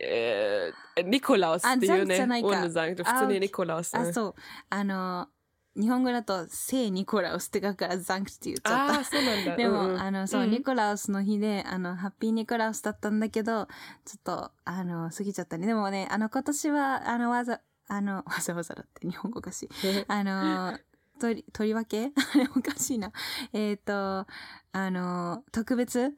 [0.00, 2.18] えーニコラウスっていうね。
[2.42, 3.94] オンザン普通にニコラウス。
[3.96, 4.34] あ、そう。
[4.70, 5.38] あのー
[5.80, 9.04] 日本語だと、聖ニコラウスって書くからザンクって言っちゃったあー。
[9.04, 9.56] そうなんだ。
[9.56, 13.66] でも、うんうんあの、そう、んニコラウスの日で、あの、ハッピーニコラウスだったんだけど、
[14.04, 15.68] ちょっと、あの、過ぎちゃったね。
[15.68, 19.68] でもね、あの、今年は、あの、わざ、あの、 わざわざだって日本語おかしい。
[20.08, 20.76] あの、
[21.20, 22.06] とり、とりわけ？
[22.06, 23.12] あ れおかしいな。
[23.52, 24.26] えっ、と、
[24.72, 26.12] あの、特別、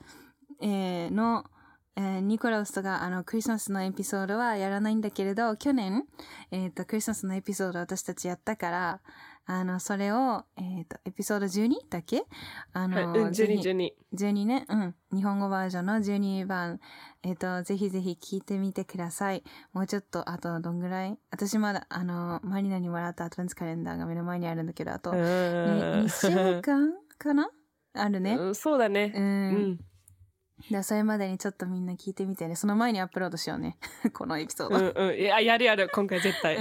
[0.62, 1.45] えーの、
[1.97, 6.05] えーニコラウスとか、あの、クリスマスのエピソードはやらないんだけれど、去年、
[6.51, 9.01] えっ、と、クリスマスのエピソード私たちやったから、
[9.47, 11.70] あの、それを、えっ、と、エピソード 12?
[11.91, 12.24] だっけ？
[12.72, 13.91] あはいの、うん、ぜひ12、12。
[14.14, 14.64] 12ね。
[14.68, 14.95] うん。
[15.12, 16.78] 日本語バージョンの12番。
[17.24, 19.43] えっ、と、ぜひぜひ聞いてみてください。
[19.72, 21.18] もうちょっと、あと、どんぐらい？
[21.32, 27.51] 私まだ、あの、マリナにもらったアドベンツカレンダーが目の前にあるんだけど、あと、うん2週間かな？
[27.95, 28.36] あるね。
[28.36, 29.12] うんそうだね。
[29.14, 29.18] う。
[29.18, 29.80] うんん。
[30.68, 32.56] じゃあ、それまでにちょっとみんな聞いてみてね。
[32.56, 33.76] その前にアップロードしようね。
[34.12, 35.02] このエピソード。
[35.02, 35.14] うんうん。
[35.16, 35.88] いや、やるやる。
[35.92, 36.58] 今回絶対。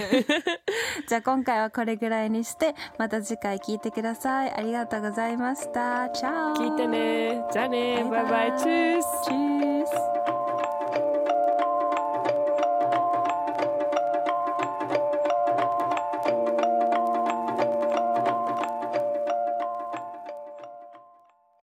[1.07, 4.53] じゃあ、今回はこれぐらいにして、また次回聞いてください。
[4.53, 6.09] ありがとうございました。
[6.09, 7.43] チャオ聞いてね。
[7.51, 8.03] じゃあね。
[8.09, 8.59] バイバイ。
[8.59, 9.25] チュース。
[9.25, 10.18] チュース